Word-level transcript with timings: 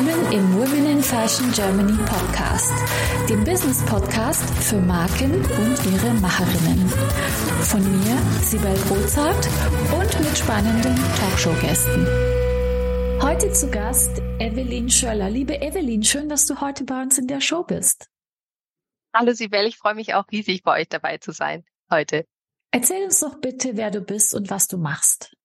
willkommen 0.00 0.32
im 0.32 0.54
Women 0.54 0.86
in 0.86 1.02
Fashion 1.02 1.52
Germany 1.52 1.98
Podcast, 2.04 2.72
dem 3.28 3.44
Business 3.44 3.84
Podcast 3.84 4.48
für 4.64 4.80
Marken 4.80 5.34
und 5.34 5.86
ihre 5.92 6.14
Macherinnen. 6.14 6.88
Von 6.88 7.82
mir, 7.82 8.16
Sibel 8.42 8.74
Rozart 8.88 9.48
und 9.92 10.20
mit 10.20 10.38
spannenden 10.38 10.96
Talkshow-Gästen. 11.18 12.06
Heute 13.20 13.52
zu 13.52 13.70
Gast 13.70 14.22
Evelyn 14.38 14.88
Schöller. 14.88 15.28
Liebe 15.28 15.60
Evelyn, 15.60 16.02
schön, 16.02 16.30
dass 16.30 16.46
du 16.46 16.60
heute 16.60 16.84
bei 16.84 17.02
uns 17.02 17.18
in 17.18 17.26
der 17.26 17.42
Show 17.42 17.64
bist. 17.64 18.08
Hallo 19.14 19.34
Sibel, 19.34 19.66
ich 19.66 19.76
freue 19.76 19.94
mich 19.94 20.14
auch 20.14 20.24
riesig, 20.32 20.62
bei 20.62 20.80
euch 20.80 20.88
dabei 20.88 21.18
zu 21.18 21.32
sein 21.32 21.64
heute. 21.90 22.24
Erzähl 22.70 23.04
uns 23.04 23.20
doch 23.20 23.38
bitte, 23.38 23.76
wer 23.76 23.90
du 23.90 24.00
bist 24.00 24.34
und 24.34 24.48
was 24.48 24.66
du 24.66 24.78
machst. 24.78 25.36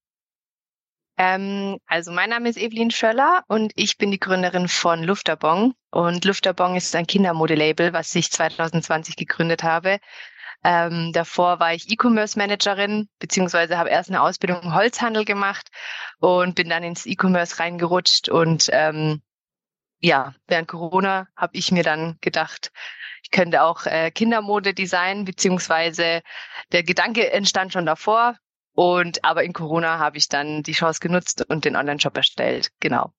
Ähm, 1.18 1.78
also 1.88 2.12
mein 2.12 2.30
Name 2.30 2.50
ist 2.50 2.58
Evelyn 2.58 2.92
Schöller 2.92 3.44
und 3.48 3.72
ich 3.76 3.98
bin 3.98 4.12
die 4.12 4.20
Gründerin 4.20 4.68
von 4.68 5.04
Lufterbong. 5.04 5.74
Und 5.92 6.26
Lufterbong 6.26 6.76
ist 6.76 6.96
ein 6.96 7.08
Kindermodelabel, 7.08 7.94
was 7.94 8.14
ich 8.16 8.32
2020 8.32 9.16
gegründet 9.16 9.64
habe. 9.64 10.00
Ähm, 10.64 11.14
davor 11.14 11.60
war 11.60 11.74
ich 11.74 11.90
E-Commerce-Managerin, 11.92 13.08
beziehungsweise 13.20 13.78
habe 13.78 13.90
erst 13.90 14.10
eine 14.10 14.22
Ausbildung 14.22 14.62
im 14.64 14.74
Holzhandel 14.74 15.24
gemacht 15.24 15.70
und 16.20 16.56
bin 16.56 16.70
dann 16.70 16.84
ins 16.84 17.06
E-Commerce 17.06 17.60
reingerutscht. 17.60 18.30
Und 18.30 18.70
ähm, 18.74 19.22
ja, 20.00 20.34
während 20.48 20.68
Corona 20.68 21.28
habe 21.36 21.56
ich 21.56 21.72
mir 21.72 21.84
dann 21.84 22.18
gedacht, 22.22 22.72
ich 23.24 23.32
könnte 23.32 23.64
auch 23.64 23.86
äh, 23.86 24.12
Kindermode 24.12 24.74
designen, 24.74 25.26
beziehungsweise 25.26 26.22
der 26.72 26.84
Gedanke 26.84 27.32
entstand 27.32 27.74
schon 27.74 27.86
davor. 27.86 28.36
Und 28.76 29.24
aber 29.24 29.44
in 29.44 29.54
Corona 29.54 30.00
habe 30.00 30.18
ich 30.18 30.28
dann 30.28 30.62
die 30.62 30.74
Chance 30.74 31.00
genutzt 31.00 31.46
und 31.50 31.66
den 31.66 31.76
Online-Shop 31.76 32.16
erstellt. 32.16 32.72
Genau. 32.80 33.12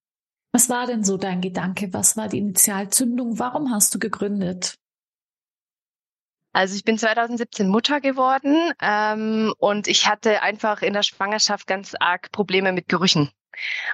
Was 0.52 0.68
war 0.68 0.86
denn 0.86 1.02
so 1.02 1.16
dein 1.16 1.40
Gedanke? 1.40 1.92
Was 1.92 2.16
war 2.16 2.28
die 2.28 2.38
Initialzündung? 2.38 3.38
Warum 3.38 3.72
hast 3.72 3.94
du 3.94 3.98
gegründet? 3.98 4.76
Also 6.52 6.74
ich 6.74 6.84
bin 6.84 6.96
2017 6.96 7.68
Mutter 7.68 8.00
geworden 8.00 8.72
ähm, 8.80 9.52
und 9.58 9.88
ich 9.88 10.08
hatte 10.08 10.40
einfach 10.42 10.80
in 10.80 10.94
der 10.94 11.02
Schwangerschaft 11.02 11.66
ganz 11.66 11.94
arg 12.00 12.32
Probleme 12.32 12.72
mit 12.72 12.88
Gerüchen. 12.88 13.30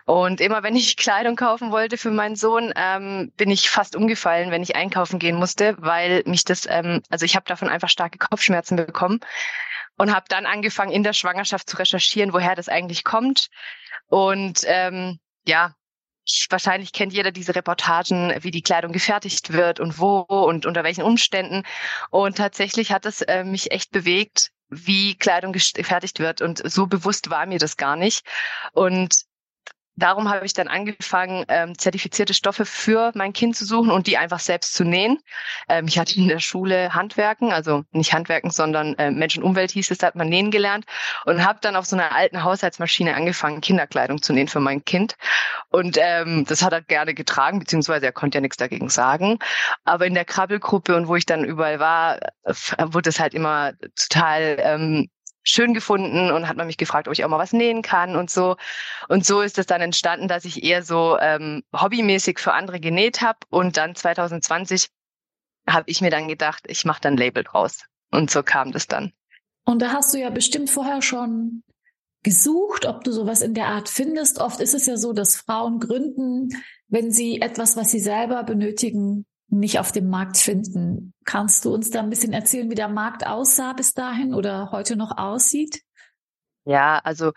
Und 0.05 0.41
immer 0.41 0.63
wenn 0.63 0.77
ich 0.77 0.97
Kleidung 0.97 1.37
kaufen 1.37 1.71
wollte 1.71 1.97
für 1.99 2.11
meinen 2.11 2.37
Sohn, 2.37 2.73
ähm, 2.77 3.33
bin 3.37 3.51
ich 3.51 3.71
fast 3.71 3.97
umgefallen, 3.97 4.51
wenn 4.51 4.63
ich 4.63 4.77
einkaufen 4.77 5.19
gehen 5.19 5.37
musste, 5.37 5.77
weil 5.79 6.23
mich 6.27 6.45
das, 6.45 6.67
ähm, 6.69 7.03
also 7.11 7.25
ich 7.25 7.37
habe 7.37 7.47
davon 7.47 7.69
einfach 7.69 7.89
starke 7.89 8.19
Kopfschmerzen 8.19 8.77
bekommen 8.77 9.21
und 9.97 10.15
habe 10.15 10.27
dann 10.29 10.47
angefangen 10.47 10.93
in 10.93 11.03
der 11.03 11.13
Schwangerschaft 11.13 11.69
zu 11.69 11.77
recherchieren, 11.77 12.33
woher 12.33 12.55
das 12.55 12.69
eigentlich 12.69 13.05
kommt. 13.05 13.49
Und 14.09 14.63
ähm, 14.67 15.19
ja, 15.47 15.75
ich, 16.25 16.47
wahrscheinlich 16.51 16.93
kennt 16.93 17.13
jeder 17.13 17.33
diese 17.33 17.55
Reportagen, 17.55 18.35
wie 18.41 18.51
die 18.51 18.63
Kleidung 18.63 18.93
gefertigt 18.93 19.53
wird 19.53 19.81
und 19.81 19.99
wo 19.99 20.21
und 20.21 20.67
unter 20.67 20.85
welchen 20.85 21.03
Umständen. 21.03 21.65
Und 22.11 22.37
tatsächlich 22.37 22.93
hat 22.93 23.07
es 23.07 23.23
äh, 23.23 23.45
mich 23.45 23.73
echt 23.73 23.91
bewegt, 23.91 24.51
wie 24.69 25.17
Kleidung 25.17 25.53
gefertigt 25.53 26.19
wird. 26.19 26.41
Und 26.41 26.63
so 26.71 26.87
bewusst 26.87 27.31
war 27.31 27.47
mir 27.47 27.59
das 27.59 27.77
gar 27.77 27.97
nicht. 27.97 28.25
Und 28.73 29.25
darum 29.97 30.31
habe 30.31 30.47
ich 30.47 30.53
dann 30.53 30.69
angefangen, 30.69 31.45
ähm, 31.49 31.79
zertifizierte 31.79 32.35
Stoffe 32.35 32.65
für 32.65 33.13
mein 33.15 33.33
Kind 33.33 33.57
zu 33.57 33.65
suchen 33.65 33.91
und 33.91 34.07
die 34.07 34.17
einfach 34.17 34.41
selbst 34.41 34.75
zu 34.75 34.85
nähen. 34.85 35.19
Ähm, 35.69 35.87
ich 35.87 35.99
hatte 35.99 36.17
in 36.17 36.29
der 36.29 36.39
Schule 36.41 36.95
Handwerken, 36.95 37.53
also 37.53 37.85
nicht 37.93 38.13
Handwerken, 38.13 38.51
sondern 38.51 38.95
äh, 38.99 39.11
Mensch 39.11 39.37
und 39.37 39.43
Umwelt 39.43 39.71
hieß 39.73 39.91
es, 39.91 39.99
da 39.99 40.09
hat 40.09 40.17
man 40.17 40.29
nähen 40.29 40.51
gelernt 40.51 40.87
und 41.25 41.45
habe 41.45 41.59
dann 41.61 41.77
auf 41.77 41.87
so 41.87 41.97
einer 41.97 42.15
alten 42.15 42.43
Haushaltsmaschine 42.43 43.15
angefangen, 43.15 43.61
Kinderkleidung 43.61 44.23
zu 44.23 44.33
nähen 44.33 44.49
für 44.49 44.61
mein 44.61 44.85
Kind. 44.85 45.17
Und 45.69 45.99
ähm, 46.01 46.45
das 46.49 46.63
hat 46.63 46.73
er 46.73 46.83
gerne 46.83 47.15
getragen, 47.15 47.59
beziehungsweise 47.59 48.07
er 48.07 48.13
konnte 48.13 48.39
ja 48.39 48.43
nichts 48.43 48.57
dagegen 48.57 48.89
sagen. 48.89 49.39
Aber 49.85 50.07
in 50.07 50.15
der 50.15 50.25
Krabbelgruppe 50.25 50.97
und 50.97 51.09
wo 51.09 51.17
ich 51.17 51.27
dann 51.27 51.45
überall 51.45 51.79
war, 51.81 52.19
äh, 52.45 52.55
wurde 52.87 53.11
es 53.11 53.21
halt 53.21 53.35
immer 53.35 53.73
total 53.97 54.57
ähm, 54.59 55.09
schön 55.43 55.75
gefunden 55.75 56.31
und 56.31 56.49
hat 56.49 56.57
man 56.57 56.67
mich 56.67 56.77
gefragt, 56.77 57.09
ob 57.09 57.15
ich 57.15 57.25
auch 57.25 57.29
mal 57.29 57.39
was 57.39 57.53
nähen 57.53 57.83
kann 57.83 58.17
und 58.17 58.31
so. 58.31 58.57
Und 59.09 59.27
so 59.27 59.41
ist 59.41 59.59
es 59.59 59.67
dann 59.67 59.81
entstanden, 59.81 60.29
dass 60.29 60.45
ich 60.45 60.63
eher 60.63 60.83
so 60.83 61.19
ähm, 61.19 61.63
hobbymäßig 61.75 62.39
für 62.39 62.53
andere 62.53 62.81
genäht 62.81 63.21
habe 63.21 63.39
und 63.51 63.77
dann 63.77 63.95
2020 63.95 64.89
habe 65.69 65.85
ich 65.91 66.01
mir 66.01 66.11
dann 66.11 66.29
gedacht, 66.29 66.65
ich 66.67 66.85
mache 66.85 67.01
dann 67.01 67.17
Label 67.17 67.45
draus. 67.45 67.85
Und 68.11 68.31
so 68.31 68.43
kam 68.43 68.73
das 68.73 68.87
dann. 68.87 69.13
Und 69.65 69.81
da 69.81 69.93
hast 69.93 70.13
du 70.13 70.19
ja 70.19 70.31
bestimmt 70.31 70.71
vorher 70.71 71.03
schon 71.03 71.63
gesucht, 72.23 72.87
ob 72.87 73.05
du 73.05 73.13
sowas 73.13 73.43
in 73.43 73.55
der 73.55 73.67
Art 73.67 73.89
findest. 73.89 74.39
Oft 74.39 74.61
ist 74.61 74.75
es 74.75 74.87
ja 74.87 74.97
so, 74.97 75.13
dass 75.13 75.37
Frauen 75.37 75.81
gründen, 75.81 76.51
wenn 76.89 77.11
sie 77.11 77.41
etwas, 77.41 77.77
was 77.77 77.91
sie 77.91 78.01
selber 78.01 78.45
benötigen, 78.45 79.25
nicht 79.53 79.79
auf 79.79 79.93
dem 79.93 80.09
Markt 80.09 80.37
finden. 80.39 81.13
Kannst 81.25 81.65
du 81.65 81.75
uns 81.75 81.91
da 81.91 82.01
ein 82.01 82.11
bisschen 82.11 82.33
erzählen, 82.33 82.71
wie 82.71 82.75
der 82.75 82.89
Markt 82.89 83.27
aussah 83.27 83.73
bis 83.75 83.93
dahin 83.93 84.35
oder 84.35 84.71
heute 84.73 84.97
noch 84.97 85.17
aussieht? 85.19 85.83
Ja, 86.65 87.01
also 87.03 87.33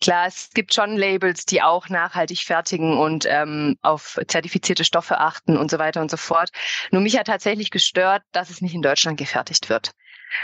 klar, 0.00 0.26
es 0.26 0.50
gibt 0.52 0.74
schon 0.74 0.96
Labels, 0.96 1.44
die 1.46 1.62
auch 1.62 1.88
nachhaltig 1.88 2.40
fertigen 2.40 2.98
und 2.98 3.24
ähm, 3.28 3.76
auf 3.82 4.18
zertifizierte 4.26 4.84
Stoffe 4.84 5.18
achten 5.18 5.56
und 5.56 5.70
so 5.70 5.78
weiter 5.78 6.00
und 6.00 6.10
so 6.10 6.16
fort. 6.16 6.50
Nur 6.90 7.00
mich 7.00 7.16
hat 7.16 7.28
tatsächlich 7.28 7.70
gestört, 7.70 8.22
dass 8.32 8.50
es 8.50 8.60
nicht 8.60 8.74
in 8.74 8.82
Deutschland 8.82 9.16
gefertigt 9.16 9.68
wird. 9.68 9.92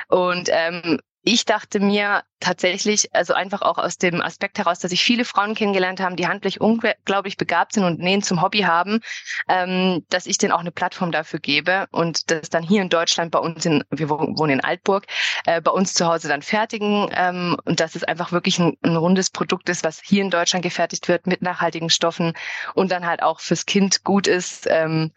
Und 0.09 0.49
ähm, 0.53 1.01
ich 1.23 1.45
dachte 1.45 1.81
mir 1.81 2.23
tatsächlich, 2.41 3.15
also 3.15 3.35
einfach 3.35 3.61
auch 3.61 3.77
aus 3.77 3.99
dem 3.99 4.23
Aspekt 4.23 4.59
heraus, 4.59 4.79
dass 4.79 4.93
ich 4.93 5.03
viele 5.03 5.27
Frauen 5.27 5.55
kennengelernt 5.55 6.01
habe, 6.01 6.17
die 6.17 6.27
handlich 6.27 6.61
unglaublich 6.61 7.37
begabt 7.37 7.75
sind 7.75 7.85
und 7.85 7.99
Nähen 8.01 8.23
zum 8.23 8.41
Hobby 8.41 8.61
haben, 8.61 9.01
ähm, 9.49 10.05
dass 10.09 10.27
ich 10.27 10.39
denen 10.39 10.53
auch 10.53 10.61
eine 10.61 10.73
Plattform 10.73 11.13
dafür 11.13 11.39
gebe 11.39 11.87
und 11.91 12.31
das 12.31 12.49
dann 12.49 12.63
hier 12.63 12.81
in 12.81 12.89
Deutschland 12.89 13.31
bei 13.31 13.39
uns 13.39 13.67
in, 13.67 13.85
wir 13.91 14.09
wohnen 14.09 14.51
in 14.51 14.65
Altburg, 14.65 15.07
äh, 15.45 15.61
bei 15.61 15.71
uns 15.71 15.93
zu 15.93 16.07
Hause 16.07 16.29
dann 16.29 16.41
fertigen 16.43 17.11
ähm, 17.13 17.59
und 17.65 17.81
dass 17.81 17.95
es 17.95 18.05
einfach 18.05 18.33
wirklich 18.33 18.59
ein, 18.59 18.79
ein 18.83 18.97
rundes 18.97 19.29
Produkt 19.29 19.69
ist, 19.69 19.85
was 19.85 20.01
hier 20.03 20.23
in 20.23 20.31
Deutschland 20.31 20.63
gefertigt 20.63 21.09
wird 21.09 21.27
mit 21.27 21.43
nachhaltigen 21.43 21.91
Stoffen 21.91 22.33
und 22.75 22.91
dann 22.91 23.07
halt 23.07 23.23
auch 23.23 23.41
fürs 23.41 23.67
Kind 23.67 24.03
gut 24.05 24.27
ist. 24.27 24.67
Ähm, 24.71 25.13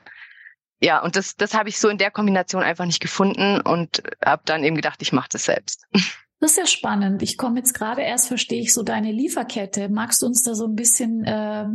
ja, 0.81 1.01
und 1.01 1.15
das, 1.15 1.35
das 1.35 1.53
habe 1.53 1.69
ich 1.69 1.79
so 1.79 1.89
in 1.89 1.97
der 1.97 2.11
Kombination 2.11 2.63
einfach 2.63 2.85
nicht 2.85 2.99
gefunden 2.99 3.61
und 3.61 4.03
habe 4.23 4.43
dann 4.45 4.63
eben 4.63 4.75
gedacht, 4.75 5.01
ich 5.01 5.13
mache 5.13 5.29
das 5.31 5.45
selbst. 5.45 5.85
Das 6.39 6.51
ist 6.51 6.57
ja 6.57 6.65
spannend. 6.65 7.21
Ich 7.21 7.37
komme 7.37 7.59
jetzt 7.59 7.73
gerade 7.73 8.01
erst, 8.01 8.27
verstehe 8.27 8.59
ich 8.59 8.73
so 8.73 8.83
deine 8.83 9.13
Lieferkette. 9.13 9.87
Magst 9.87 10.21
du 10.21 10.25
uns 10.25 10.43
da 10.43 10.55
so 10.55 10.67
ein 10.67 10.75
bisschen 10.75 11.23
äh, 11.23 11.67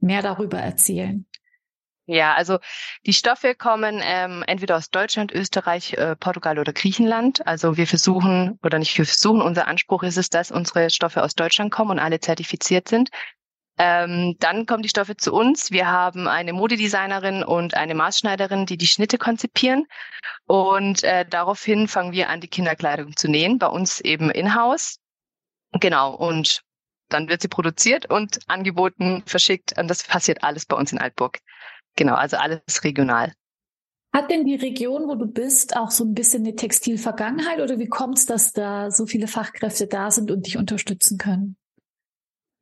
mehr 0.00 0.22
darüber 0.22 0.58
erzählen? 0.58 1.24
Ja, 2.06 2.34
also 2.34 2.58
die 3.04 3.12
Stoffe 3.12 3.56
kommen 3.56 4.00
ähm, 4.02 4.44
entweder 4.46 4.76
aus 4.76 4.90
Deutschland, 4.90 5.32
Österreich, 5.32 5.92
äh, 5.94 6.14
Portugal 6.14 6.58
oder 6.58 6.72
Griechenland. 6.72 7.46
Also 7.46 7.76
wir 7.76 7.86
versuchen, 7.86 8.58
oder 8.64 8.80
nicht 8.80 8.96
wir 8.98 9.06
versuchen, 9.06 9.42
unser 9.42 9.68
Anspruch 9.68 10.04
ist 10.04 10.16
es, 10.16 10.30
dass 10.30 10.52
unsere 10.52 10.90
Stoffe 10.90 11.22
aus 11.22 11.34
Deutschland 11.34 11.72
kommen 11.72 11.92
und 11.92 11.98
alle 11.98 12.20
zertifiziert 12.20 12.88
sind. 12.88 13.10
Ähm, 13.78 14.36
dann 14.40 14.64
kommen 14.64 14.82
die 14.82 14.88
Stoffe 14.88 15.16
zu 15.16 15.32
uns. 15.32 15.70
Wir 15.70 15.90
haben 15.90 16.28
eine 16.28 16.52
Modedesignerin 16.52 17.42
und 17.42 17.74
eine 17.74 17.94
Maßschneiderin, 17.94 18.66
die 18.66 18.78
die 18.78 18.86
Schnitte 18.86 19.18
konzipieren. 19.18 19.86
Und 20.46 21.04
äh, 21.04 21.26
daraufhin 21.28 21.86
fangen 21.88 22.12
wir 22.12 22.30
an, 22.30 22.40
die 22.40 22.48
Kinderkleidung 22.48 23.16
zu 23.16 23.28
nähen, 23.28 23.58
bei 23.58 23.66
uns 23.66 24.00
eben 24.00 24.30
in-house. 24.30 24.98
Genau, 25.72 26.14
und 26.14 26.62
dann 27.08 27.28
wird 27.28 27.42
sie 27.42 27.48
produziert 27.48 28.10
und 28.10 28.38
angeboten, 28.46 29.22
verschickt. 29.26 29.78
Und 29.78 29.88
das 29.88 30.04
passiert 30.04 30.42
alles 30.42 30.64
bei 30.66 30.76
uns 30.76 30.92
in 30.92 30.98
Altburg. 30.98 31.38
Genau, 31.96 32.14
also 32.14 32.36
alles 32.36 32.84
regional. 32.84 33.32
Hat 34.12 34.30
denn 34.30 34.46
die 34.46 34.54
Region, 34.54 35.08
wo 35.08 35.14
du 35.14 35.26
bist, 35.26 35.76
auch 35.76 35.90
so 35.90 36.02
ein 36.02 36.14
bisschen 36.14 36.44
eine 36.44 36.56
Textilvergangenheit 36.56 37.60
oder 37.60 37.78
wie 37.78 37.88
kommt 37.88 38.18
es, 38.18 38.24
dass 38.24 38.52
da 38.52 38.90
so 38.90 39.04
viele 39.04 39.28
Fachkräfte 39.28 39.86
da 39.86 40.10
sind 40.10 40.30
und 40.30 40.46
dich 40.46 40.56
unterstützen 40.56 41.18
können? 41.18 41.56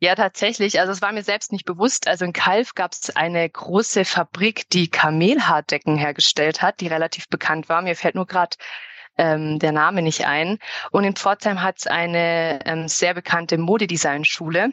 Ja, 0.00 0.15
tatsächlich. 0.15 0.81
Also 0.81 0.93
es 0.93 1.00
war 1.00 1.12
mir 1.12 1.22
selbst 1.22 1.53
nicht 1.53 1.65
bewusst. 1.65 2.09
Also 2.09 2.25
in 2.25 2.32
Kalf 2.32 2.75
gab 2.75 2.93
es 2.93 3.14
eine 3.17 3.49
große 3.49 4.05
Fabrik, 4.05 4.69
die 4.70 4.88
Kamelhaardecken 4.88 5.96
hergestellt 5.96 6.62
hat, 6.62 6.81
die 6.81 6.88
relativ 6.88 7.29
bekannt 7.29 7.69
war. 7.69 7.81
Mir 7.81 7.96
fällt 7.96 8.14
nur 8.14 8.26
gerade 8.26 8.56
ähm, 9.17 9.58
der 9.58 9.73
Name 9.73 10.02
nicht 10.02 10.26
ein. 10.26 10.58
Und 10.91 11.05
in 11.05 11.17
Pforzheim 11.17 11.62
hat 11.62 11.79
es 11.79 11.87
eine 11.87 12.61
ähm, 12.67 12.88
sehr 12.88 13.14
bekannte 13.14 13.56
Modedesign-Schule 13.58 14.73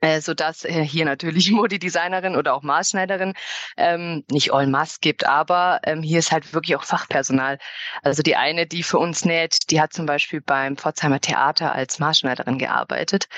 äh, 0.00 0.20
so 0.20 0.34
dass 0.34 0.64
äh, 0.64 0.84
hier 0.84 1.04
natürlich 1.04 1.50
Modedesignerin 1.50 2.36
oder 2.36 2.54
auch 2.54 2.62
Maßschneiderin 2.62 3.34
ähm, 3.76 4.24
nicht 4.30 4.52
all 4.52 4.66
masse 4.66 4.98
gibt, 5.00 5.26
aber 5.26 5.80
ähm, 5.84 6.02
hier 6.02 6.18
ist 6.18 6.32
halt 6.32 6.52
wirklich 6.54 6.76
auch 6.76 6.84
Fachpersonal. 6.84 7.58
Also 8.02 8.22
die 8.22 8.36
eine, 8.36 8.66
die 8.66 8.82
für 8.82 8.98
uns 8.98 9.24
näht, 9.24 9.70
die 9.70 9.80
hat 9.80 9.92
zum 9.92 10.06
Beispiel 10.06 10.40
beim 10.40 10.76
Pforzheimer 10.76 11.20
Theater 11.20 11.72
als 11.72 11.98
Maßschneiderin 11.98 12.58
gearbeitet. 12.58 13.28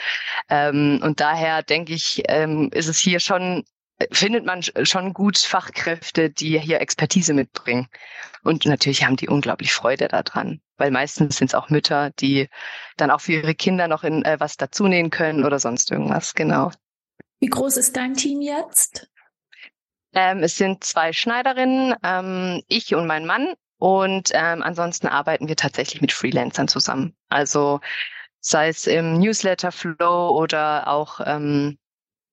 Ähm, 0.49 1.01
und 1.03 1.21
daher 1.21 1.63
denke 1.63 1.93
ich, 1.93 2.23
ähm, 2.29 2.71
ist 2.73 2.89
es 2.89 2.99
hier 2.99 3.21
schon 3.21 3.65
findet 4.11 4.45
man 4.45 4.63
schon 4.63 5.13
gut 5.13 5.39
Fachkräfte, 5.39 6.31
die 6.31 6.59
hier 6.59 6.81
Expertise 6.81 7.35
mitbringen. 7.35 7.89
Und 8.43 8.67
natürlich 8.67 9.05
haben 9.05 9.17
die 9.17 9.29
unglaublich 9.29 9.73
Freude 9.73 10.09
daran, 10.09 10.61
weil 10.83 10.91
meistens 10.91 11.37
sind 11.37 11.47
es 11.47 11.55
auch 11.55 11.71
Mütter, 11.71 12.11
die 12.19 12.49
dann 12.97 13.13
auch 13.13 13.21
für 13.21 13.35
ihre 13.35 13.55
Kinder 13.55 13.87
noch 13.87 14.03
in 14.03 14.25
äh, 14.25 14.41
was 14.41 14.57
dazu 14.57 14.89
nähen 14.89 15.11
können 15.11 15.45
oder 15.45 15.61
sonst 15.61 15.93
irgendwas, 15.93 16.35
genau. 16.35 16.73
Wie 17.39 17.47
groß 17.47 17.77
ist 17.77 17.97
dein 17.97 18.15
Team 18.15 18.41
jetzt? 18.41 19.09
Ähm, 20.13 20.43
es 20.43 20.57
sind 20.57 20.83
zwei 20.83 21.13
Schneiderinnen, 21.13 21.95
ähm, 22.03 22.63
ich 22.67 22.97
und 22.97 23.07
mein 23.07 23.27
Mann. 23.27 23.55
Und 23.79 24.31
ähm, 24.35 24.63
ansonsten 24.63 25.07
arbeiten 25.07 25.47
wir 25.47 25.55
tatsächlich 25.55 26.01
mit 26.01 26.11
Freelancern 26.11 26.67
zusammen. 26.67 27.15
Also 27.29 27.79
sei 28.41 28.69
es 28.69 28.89
im 28.89 29.21
Newsletter-Flow 29.21 30.37
oder 30.37 30.89
auch 30.89 31.21
ähm, 31.25 31.79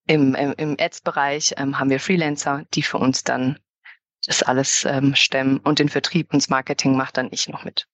im, 0.07 0.33
im, 0.33 0.53
im 0.57 0.75
Ads-Bereich 0.79 1.53
ähm, 1.57 1.77
haben 1.77 1.91
wir 1.91 1.99
Freelancer, 1.99 2.63
die 2.73 2.81
für 2.81 2.97
uns 2.97 3.23
dann 3.23 3.59
das 4.25 4.41
alles 4.41 4.85
ähm, 4.85 5.13
stemmen 5.13 5.59
und 5.59 5.77
den 5.77 5.89
Vertrieb 5.89 6.33
und 6.33 6.41
das 6.41 6.49
Marketing 6.49 6.97
macht 6.97 7.17
dann 7.17 7.29
ich 7.31 7.47
noch 7.47 7.63
mit. 7.63 7.87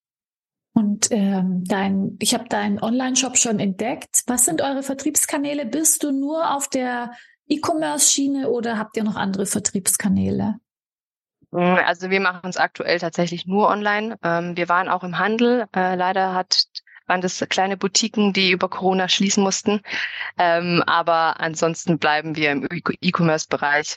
Und 0.75 1.07
ähm, 1.11 1.63
dein, 1.65 2.17
ich 2.19 2.33
habe 2.33 2.49
deinen 2.49 2.81
Online-Shop 2.81 3.37
schon 3.37 3.59
entdeckt. 3.59 4.23
Was 4.27 4.43
sind 4.43 4.61
eure 4.61 4.83
Vertriebskanäle? 4.83 5.65
Bist 5.65 6.03
du 6.03 6.11
nur 6.11 6.53
auf 6.53 6.67
der 6.67 7.13
E-Commerce-Schiene 7.47 8.49
oder 8.49 8.77
habt 8.77 8.97
ihr 8.97 9.05
noch 9.05 9.15
andere 9.15 9.45
Vertriebskanäle? 9.45 10.55
Mm, 11.51 11.77
also 11.85 12.09
wir 12.09 12.19
machen 12.19 12.49
es 12.49 12.57
aktuell 12.57 12.99
tatsächlich 12.99 13.45
nur 13.45 13.69
online. 13.69 14.17
Ähm, 14.21 14.57
wir 14.57 14.67
waren 14.67 14.89
auch 14.89 15.05
im 15.05 15.17
Handel. 15.17 15.65
Äh, 15.73 15.95
leider 15.95 16.33
hat 16.33 16.65
waren 17.07 17.21
das 17.21 17.39
kleine 17.47 17.77
Boutiquen, 17.77 18.33
die 18.33 18.51
über 18.51 18.67
Corona 18.67 19.07
schließen 19.07 19.43
mussten. 19.43 19.81
Ähm, 20.37 20.83
aber 20.87 21.39
ansonsten 21.39 21.99
bleiben 21.99 22.35
wir 22.35 22.51
im 22.51 22.67
E-Commerce-Bereich. 22.99 23.95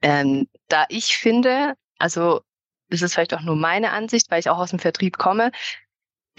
Ähm, 0.00 0.48
da 0.68 0.86
ich 0.88 1.16
finde, 1.16 1.74
also 1.98 2.40
das 2.88 3.02
ist 3.02 3.14
vielleicht 3.14 3.34
auch 3.34 3.42
nur 3.42 3.56
meine 3.56 3.90
Ansicht, 3.90 4.30
weil 4.30 4.40
ich 4.40 4.48
auch 4.48 4.58
aus 4.58 4.70
dem 4.70 4.78
Vertrieb 4.78 5.18
komme, 5.18 5.52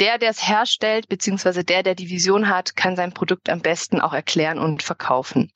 der, 0.02 0.18
der 0.18 0.32
es 0.32 0.46
herstellt, 0.46 1.08
beziehungsweise 1.08 1.64
der, 1.64 1.84
der 1.84 1.94
die 1.94 2.10
Vision 2.10 2.50
hat, 2.50 2.76
kann 2.76 2.96
sein 2.96 3.14
Produkt 3.14 3.50
am 3.50 3.62
besten 3.62 4.02
auch 4.02 4.14
erklären 4.14 4.58
und 4.58 4.82
verkaufen. 4.82 5.52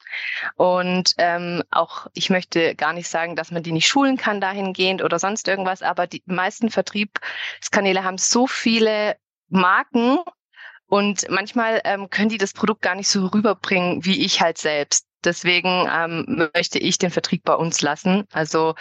Und 0.56 1.16
ähm, 1.18 1.64
auch, 1.72 2.06
ich 2.14 2.30
möchte 2.30 2.76
gar 2.76 2.94
nicht 2.94 3.10
sagen, 3.10 3.36
dass 3.36 3.52
man 3.52 3.64
die 3.64 3.72
nicht 3.72 3.88
schulen 3.88 4.18
kann 4.18 4.40
dahingehend 4.40 5.02
oder 5.02 5.18
sonst 5.18 5.48
irgendwas, 5.48 5.82
aber 5.82 6.06
die 6.06 6.22
meisten 6.28 6.70
Vertriebskanäle 6.70 8.04
haben 8.04 8.20
so 8.20 8.46
viele 8.46 9.18
Marken 9.50 10.20
und 10.88 11.26
manchmal 11.30 11.82
ähm, 11.84 12.12
können 12.12 12.30
die 12.30 12.38
das 12.38 12.54
Produkt 12.54 12.84
gar 12.84 12.94
nicht 12.96 13.10
so 13.10 13.26
rüberbringen, 13.26 14.06
wie 14.06 14.24
ich 14.24 14.42
halt 14.42 14.60
selbst. 14.60 15.08
Deswegen 15.24 15.90
ähm, 15.92 16.50
möchte 16.54 16.78
ich 16.78 17.00
den 17.00 17.10
Vertrieb 17.10 17.44
bei 17.44 17.56
uns 17.56 17.82
lassen. 17.82 18.26
Also 18.32 18.76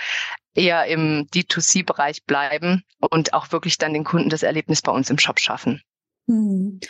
eher 0.54 0.86
im 0.86 1.26
D2C-Bereich 1.34 2.24
bleiben 2.24 2.82
und 3.10 3.34
auch 3.34 3.52
wirklich 3.52 3.78
dann 3.78 3.92
den 3.92 4.04
Kunden 4.04 4.30
das 4.30 4.42
Erlebnis 4.42 4.82
bei 4.82 4.92
uns 4.92 5.10
im 5.10 5.18
Shop 5.18 5.40
schaffen. 5.40 5.82
Hm. 6.28 6.80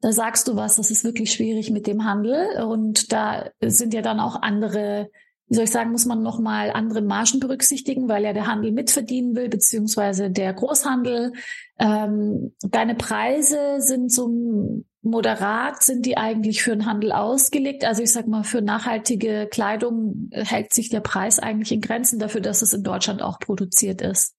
Da 0.00 0.12
sagst 0.12 0.48
du 0.48 0.56
was, 0.56 0.76
das 0.76 0.90
ist 0.90 1.04
wirklich 1.04 1.32
schwierig 1.32 1.70
mit 1.70 1.86
dem 1.86 2.04
Handel 2.04 2.62
und 2.64 3.12
da 3.12 3.50
sind 3.60 3.94
ja 3.94 4.02
dann 4.02 4.18
auch 4.18 4.42
andere, 4.42 5.08
wie 5.52 5.56
soll 5.56 5.64
ich 5.64 5.70
sagen, 5.70 5.92
muss 5.92 6.06
man 6.06 6.22
nochmal 6.22 6.70
andere 6.70 7.02
Margen 7.02 7.38
berücksichtigen, 7.38 8.08
weil 8.08 8.24
ja 8.24 8.32
der 8.32 8.46
Handel 8.46 8.72
mitverdienen 8.72 9.36
will, 9.36 9.50
beziehungsweise 9.50 10.30
der 10.30 10.54
Großhandel. 10.54 11.34
Ähm, 11.78 12.54
deine 12.62 12.94
Preise 12.94 13.76
sind 13.80 14.10
so 14.10 14.82
moderat 15.02 15.82
sind 15.82 16.06
die 16.06 16.16
eigentlich 16.16 16.62
für 16.62 16.70
den 16.70 16.86
Handel 16.86 17.12
ausgelegt? 17.12 17.84
Also 17.84 18.02
ich 18.02 18.10
sag 18.10 18.28
mal, 18.28 18.44
für 18.44 18.62
nachhaltige 18.62 19.46
Kleidung 19.50 20.30
hält 20.30 20.72
sich 20.72 20.88
der 20.88 21.00
Preis 21.00 21.38
eigentlich 21.38 21.72
in 21.72 21.82
Grenzen 21.82 22.18
dafür, 22.18 22.40
dass 22.40 22.62
es 22.62 22.72
in 22.72 22.82
Deutschland 22.82 23.20
auch 23.20 23.38
produziert 23.38 24.00
ist. 24.00 24.34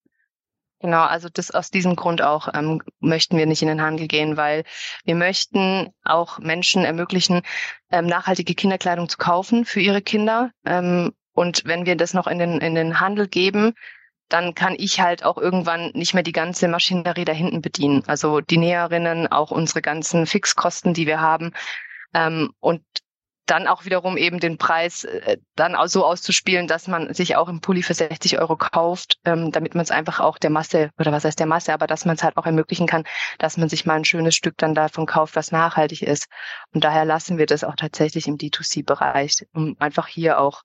Genau, 0.83 1.03
also 1.03 1.30
das 1.30 1.50
aus 1.50 1.71
diesem 1.71 1.95
Grund 1.95 2.21
auch 2.21 2.50
ähm, 2.53 2.81
möchten 3.00 3.38
wir 3.38 3.45
nicht 3.45 3.62
in 3.62 3.69
den 3.69 3.81
Handel 3.81 4.09
gehen, 4.09 4.35
weil 4.35 4.65
wir 5.06 5.15
möchten 5.15 5.94
auch 6.03 6.39
Menschen 6.39 6.83
ermöglichen, 6.83 7.41
ähm, 7.89 8.06
nachhaltige 8.06 8.53
Kinderkleidung 8.53 9.07
zu 9.07 9.18
kaufen 9.18 9.63
für 9.63 9.80
ihre 9.80 10.01
Kinder. 10.01 10.51
Ähm, 10.65 11.13
und 11.31 11.63
wenn 11.63 11.85
wir 11.85 11.95
das 11.95 12.13
noch 12.13 12.27
in 12.27 12.38
den, 12.38 12.59
in 12.59 12.75
den 12.75 13.00
Handel 13.00 13.30
geben, 13.30 13.75
dann 14.27 14.56
kann 14.56 14.75
ich 14.77 15.00
halt 15.00 15.24
auch 15.24 15.38
irgendwann 15.38 15.91
nicht 15.94 16.13
mehr 16.13 16.24
die 16.24 16.33
ganze 16.33 16.68
Maschinerie 16.68 17.24
da 17.24 17.31
hinten 17.31 17.62
bedienen. 17.62 18.03
Also 18.07 18.41
die 18.41 18.57
Näherinnen, 18.57 19.31
auch 19.31 19.51
unsere 19.51 19.81
ganzen 19.81 20.25
Fixkosten, 20.25 20.94
die 20.94 21.07
wir 21.07 21.21
haben. 21.21 21.53
Ähm, 22.13 22.51
und 22.59 22.83
dann 23.45 23.68
auch 23.68 23.86
wiederum 23.86 24.18
eben 24.18 24.40
den 24.40 24.57
Preis 24.57 25.04
äh, 25.04 25.38
dann 25.56 25.75
auch 25.75 25.88
so 25.88 26.06
auszuspielen, 26.06 26.68
dass 26.68 26.88
man 26.88 27.13
sich 27.13 27.36
auch 27.36 27.50
im 27.50 27.60
Pulli 27.62 27.84
für 27.84 27.94
60 27.94 28.40
Euro 28.40 28.56
kauft, 28.56 29.19
ähm, 29.25 29.51
damit 29.51 29.75
man 29.75 29.84
es 29.84 29.92
einfach 29.92 30.19
auch 30.19 30.38
der 30.38 30.50
Masse, 30.50 30.92
oder 30.98 31.12
was 31.12 31.25
heißt 31.25 31.40
der 31.40 31.45
Masse, 31.45 31.74
aber 31.74 31.88
dass 31.88 32.06
man 32.06 32.16
es 32.16 32.24
halt 32.24 32.38
auch 32.38 32.45
ermöglichen 32.45 32.88
kann, 32.88 33.04
dass 33.40 33.57
man 33.57 33.69
sich 33.69 33.86
mal 33.86 33.95
ein 33.95 34.06
schönes 34.06 34.36
Stück 34.36 34.57
dann 34.57 34.75
davon 34.75 35.06
kauft, 35.06 35.36
was 35.36 35.51
nachhaltig 35.51 36.01
ist. 36.04 36.28
Und 36.74 36.84
daher 36.84 37.06
lassen 37.06 37.38
wir 37.38 37.45
das 37.45 37.63
auch 37.63 37.75
tatsächlich 37.75 38.28
im 38.28 38.38
D2C-Bereich, 38.38 39.45
um 39.54 39.75
einfach 39.80 40.07
hier 40.07 40.40
auch 40.40 40.63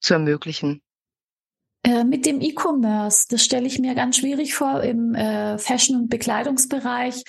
zu 0.00 0.14
ermöglichen. 0.14 0.82
Äh, 1.84 2.02
mit 2.02 2.26
dem 2.26 2.40
E-Commerce, 2.40 3.26
das 3.28 3.44
stelle 3.44 3.66
ich 3.66 3.78
mir 3.78 3.94
ganz 3.94 4.16
schwierig 4.16 4.54
vor 4.54 4.82
im 4.82 5.14
äh, 5.14 5.58
Fashion- 5.58 5.96
und 5.96 6.08
Bekleidungsbereich, 6.08 7.22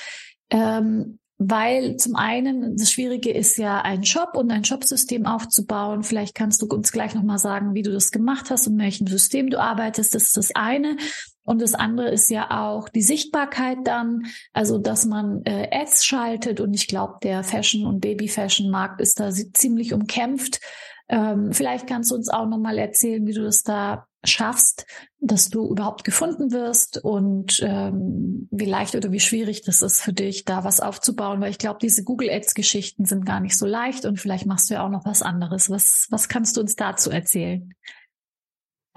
ähm, 0.50 1.20
weil 1.40 1.98
zum 1.98 2.16
einen 2.16 2.78
das 2.78 2.92
Schwierige 2.92 3.32
ist 3.32 3.58
ja, 3.58 3.82
ein 3.82 4.04
Shop 4.04 4.36
und 4.36 4.52
ein 4.52 4.66
Shopsystem 4.66 5.26
aufzubauen. 5.26 6.04
Vielleicht 6.04 6.34
kannst 6.34 6.62
du 6.62 6.66
uns 6.68 6.92
gleich 6.92 7.14
nochmal 7.14 7.38
sagen, 7.38 7.76
wie 7.76 7.84
du 7.84 7.92
das 7.92 8.12
gemacht 8.12 8.50
hast 8.50 8.68
und 8.68 8.80
welchem 8.80 9.08
System 9.08 9.50
du 9.50 9.60
arbeitest. 9.60 10.16
Das 10.16 10.24
ist 10.24 10.38
das 10.38 10.56
eine. 10.56 10.98
Und 11.44 11.62
das 11.62 11.76
andere 11.76 12.10
ist 12.10 12.30
ja 12.30 12.50
auch 12.68 12.90
die 12.90 13.04
Sichtbarkeit 13.04 13.78
dann, 13.86 14.26
also 14.52 14.80
dass 14.80 15.06
man 15.06 15.44
äh, 15.46 15.70
Ads 15.72 16.06
schaltet. 16.06 16.60
Und 16.60 16.74
ich 16.74 16.88
glaube, 16.88 17.20
der 17.22 17.44
Fashion- 17.44 17.86
und 17.86 18.02
Baby-Fashion-Markt 18.02 19.00
ist 19.00 19.20
da 19.20 19.32
ziemlich 19.32 19.94
umkämpft. 19.94 20.60
Ähm, 21.10 21.54
vielleicht 21.54 21.88
kannst 21.88 22.12
du 22.12 22.16
uns 22.16 22.30
auch 22.30 22.48
nochmal 22.48 22.78
erzählen, 22.78 23.26
wie 23.26 23.34
du 23.34 23.44
das 23.44 23.64
da 23.64 24.08
schaffst, 24.24 24.86
dass 25.20 25.50
du 25.50 25.70
überhaupt 25.70 26.04
gefunden 26.04 26.52
wirst 26.52 26.98
und 27.04 27.60
ähm, 27.62 28.48
wie 28.52 28.66
leicht 28.66 28.96
oder 28.96 29.12
wie 29.12 29.20
schwierig 29.20 29.62
das 29.62 29.82
ist 29.82 30.02
für 30.02 30.14
dich, 30.14 30.44
da 30.44 30.64
was 30.64 30.82
aufzubauen, 30.82 31.40
weil 31.40 31.52
ich 31.52 31.58
glaube, 31.58 31.80
diese 31.82 32.04
Google 32.04 32.30
Ads 32.30 32.54
Geschichten 32.54 33.06
sind 33.06 33.26
gar 33.26 33.40
nicht 33.40 33.58
so 33.58 33.66
leicht 33.66 34.06
und 34.06 34.20
vielleicht 34.20 34.46
machst 34.46 34.70
du 34.70 34.76
ja 34.76 34.86
auch 34.86 34.90
noch 34.90 35.06
was 35.06 35.22
anderes. 35.22 35.70
Was, 35.70 36.08
was 36.10 36.28
kannst 36.28 36.58
du 36.58 36.62
uns 36.62 36.76
dazu 36.76 37.10
erzählen? 37.10 37.74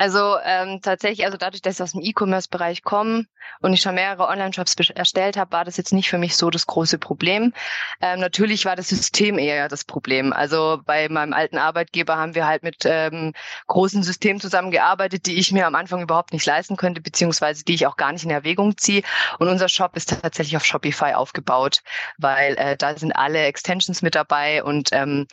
Also 0.01 0.39
ähm, 0.43 0.81
tatsächlich, 0.81 1.27
also 1.27 1.37
dadurch, 1.37 1.61
dass 1.61 1.75
ich 1.75 1.83
aus 1.83 1.93
dem 1.93 2.01
E-Commerce-Bereich 2.01 2.85
komme 2.85 3.27
und 3.61 3.75
ich 3.75 3.83
schon 3.83 3.97
mehrere 3.97 4.29
Online-Shops 4.29 4.75
erstellt 4.95 5.37
habe, 5.37 5.53
war 5.53 5.67
das 5.67 5.77
jetzt 5.77 5.93
nicht 5.93 6.09
für 6.09 6.17
mich 6.17 6.39
so 6.39 6.49
das 6.49 6.67
große 6.67 6.97
Problem. 6.97 7.53
Ähm, 8.01 8.19
natürlich 8.19 8.65
war 8.65 8.77
das 8.77 8.89
System 8.89 9.39
eher 9.39 9.69
das 9.69 9.85
Problem. 9.85 10.33
Also 10.33 10.81
bei 10.87 11.11
meinem 11.11 11.35
alten 11.35 11.59
Arbeitgeber 11.59 12.17
haben 12.17 12.35
wir 12.35 12.47
halt 12.47 12.63
mit 12.63 12.87
ähm, 12.87 13.35
großen 13.67 14.03
Systemen 14.03 14.41
zusammengearbeitet, 14.41 15.27
die 15.27 15.35
ich 15.39 15.53
mir 15.53 15.67
am 15.67 15.75
Anfang 15.75 16.01
überhaupt 16.01 16.33
nicht 16.33 16.47
leisten 16.47 16.79
könnte, 16.79 17.03
beziehungsweise 17.03 17.63
die 17.63 17.75
ich 17.75 17.87
auch 17.87 17.99
gar 17.99 18.13
nicht 18.13 18.25
in 18.25 18.31
Erwägung 18.31 18.79
ziehe. 18.79 19.03
Und 19.39 19.49
unser 19.49 19.69
Shop 19.69 19.97
ist 19.97 20.19
tatsächlich 20.23 20.57
auf 20.57 20.65
Shopify 20.65 21.13
aufgebaut, 21.13 21.83
weil 22.17 22.55
äh, 22.57 22.75
da 22.75 22.97
sind 22.97 23.13
alle 23.13 23.41
Extensions 23.43 24.01
mit 24.01 24.15
dabei 24.15 24.65
und 24.65 24.89
ähm, 24.93 25.27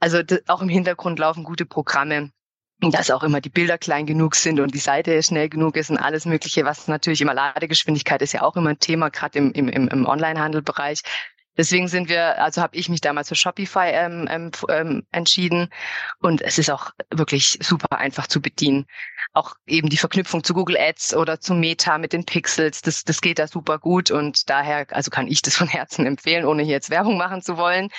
also 0.00 0.22
auch 0.48 0.60
im 0.60 0.68
Hintergrund 0.68 1.20
laufen 1.20 1.44
gute 1.44 1.66
Programme 1.66 2.32
dass 2.80 3.10
auch 3.10 3.22
immer 3.22 3.40
die 3.40 3.50
Bilder 3.50 3.78
klein 3.78 4.06
genug 4.06 4.34
sind 4.34 4.60
und 4.60 4.74
die 4.74 4.78
Seite 4.78 5.22
schnell 5.22 5.48
genug 5.48 5.76
ist 5.76 5.90
und 5.90 5.98
alles 5.98 6.24
Mögliche, 6.24 6.64
was 6.64 6.88
natürlich 6.88 7.20
immer 7.20 7.34
Ladegeschwindigkeit 7.34 8.22
ist 8.22 8.32
ja 8.32 8.42
auch 8.42 8.56
immer 8.56 8.70
ein 8.70 8.78
Thema, 8.78 9.10
gerade 9.10 9.38
im, 9.38 9.52
im, 9.52 9.68
im 9.68 10.06
Onlinehandelbereich. 10.06 11.02
Deswegen 11.56 11.88
sind 11.88 12.08
wir, 12.08 12.42
also 12.42 12.62
habe 12.62 12.76
ich 12.76 12.88
mich 12.88 13.02
damals 13.02 13.28
für 13.28 13.34
Shopify 13.34 13.90
ähm, 13.92 14.26
ähm, 14.30 14.50
ähm, 14.70 15.06
entschieden 15.10 15.68
und 16.20 16.40
es 16.40 16.58
ist 16.58 16.70
auch 16.70 16.92
wirklich 17.10 17.58
super 17.60 17.98
einfach 17.98 18.28
zu 18.28 18.40
bedienen. 18.40 18.86
Auch 19.34 19.56
eben 19.66 19.90
die 19.90 19.98
Verknüpfung 19.98 20.42
zu 20.42 20.54
Google 20.54 20.78
Ads 20.78 21.14
oder 21.14 21.38
zu 21.40 21.52
Meta 21.54 21.98
mit 21.98 22.14
den 22.14 22.24
Pixels, 22.24 22.80
das, 22.82 23.04
das 23.04 23.20
geht 23.20 23.38
da 23.38 23.46
super 23.46 23.78
gut 23.78 24.10
und 24.10 24.48
daher, 24.48 24.86
also 24.90 25.10
kann 25.10 25.26
ich 25.26 25.42
das 25.42 25.56
von 25.56 25.68
Herzen 25.68 26.06
empfehlen, 26.06 26.46
ohne 26.46 26.62
hier 26.62 26.72
jetzt 26.72 26.88
Werbung 26.88 27.18
machen 27.18 27.42
zu 27.42 27.58
wollen. 27.58 27.90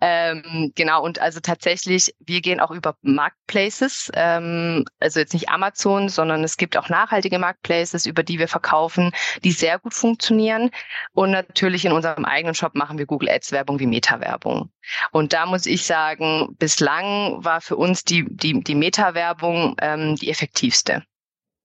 Ähm, 0.00 0.72
genau, 0.74 1.02
und 1.02 1.20
also 1.20 1.40
tatsächlich, 1.40 2.14
wir 2.20 2.42
gehen 2.42 2.60
auch 2.60 2.70
über 2.70 2.96
Marketplaces, 3.00 4.10
ähm, 4.14 4.84
also 5.00 5.20
jetzt 5.20 5.32
nicht 5.32 5.48
Amazon, 5.48 6.10
sondern 6.10 6.44
es 6.44 6.58
gibt 6.58 6.76
auch 6.76 6.90
nachhaltige 6.90 7.38
Marketplaces, 7.38 8.04
über 8.04 8.22
die 8.22 8.38
wir 8.38 8.48
verkaufen, 8.48 9.12
die 9.42 9.52
sehr 9.52 9.78
gut 9.78 9.94
funktionieren. 9.94 10.70
Und 11.12 11.30
natürlich 11.30 11.86
in 11.86 11.92
unserem 11.92 12.26
eigenen 12.26 12.54
Shop 12.54 12.74
machen 12.74 12.98
wir 12.98 13.06
Google 13.06 13.30
Ads 13.30 13.52
Werbung 13.52 13.78
wie 13.78 13.86
Meta-Werbung. 13.86 14.70
Und 15.12 15.32
da 15.32 15.46
muss 15.46 15.64
ich 15.64 15.86
sagen, 15.86 16.54
bislang 16.58 17.42
war 17.42 17.62
für 17.62 17.76
uns 17.76 18.04
die, 18.04 18.26
die, 18.28 18.60
die 18.62 18.74
Meta-Werbung 18.74 19.76
ähm, 19.80 20.16
die 20.16 20.30
effektivste. 20.30 21.04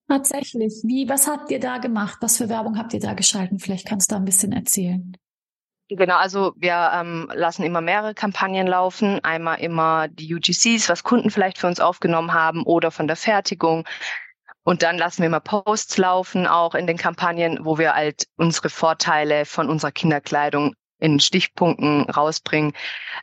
Tatsächlich. 0.07 0.73
Wie, 0.83 1.07
was 1.07 1.27
habt 1.27 1.51
ihr 1.51 1.59
da 1.59 1.77
gemacht? 1.77 2.17
Was 2.21 2.37
für 2.37 2.49
Werbung 2.49 2.77
habt 2.77 2.93
ihr 2.93 2.99
da 2.99 3.13
geschalten? 3.13 3.59
Vielleicht 3.59 3.87
kannst 3.87 4.11
du 4.11 4.15
da 4.15 4.19
ein 4.19 4.25
bisschen 4.25 4.51
erzählen. 4.51 5.15
Genau, 5.93 6.15
also 6.15 6.53
wir 6.55 6.89
ähm, 6.93 7.29
lassen 7.33 7.63
immer 7.63 7.81
mehrere 7.81 8.13
Kampagnen 8.13 8.65
laufen. 8.65 9.21
Einmal 9.25 9.59
immer 9.59 10.07
die 10.07 10.33
UGCs, 10.33 10.87
was 10.87 11.03
Kunden 11.03 11.29
vielleicht 11.29 11.57
für 11.57 11.67
uns 11.67 11.81
aufgenommen 11.81 12.33
haben 12.33 12.63
oder 12.63 12.91
von 12.91 13.07
der 13.07 13.17
Fertigung. 13.17 13.85
Und 14.63 14.83
dann 14.83 14.97
lassen 14.97 15.21
wir 15.21 15.25
immer 15.27 15.41
Posts 15.41 15.97
laufen, 15.97 16.47
auch 16.47 16.75
in 16.75 16.87
den 16.87 16.97
Kampagnen, 16.97 17.65
wo 17.65 17.77
wir 17.77 17.93
halt 17.93 18.23
unsere 18.37 18.69
Vorteile 18.69 19.43
von 19.43 19.69
unserer 19.69 19.91
Kinderkleidung 19.91 20.75
in 21.01 21.19
Stichpunkten 21.19 22.09
rausbringen 22.09 22.73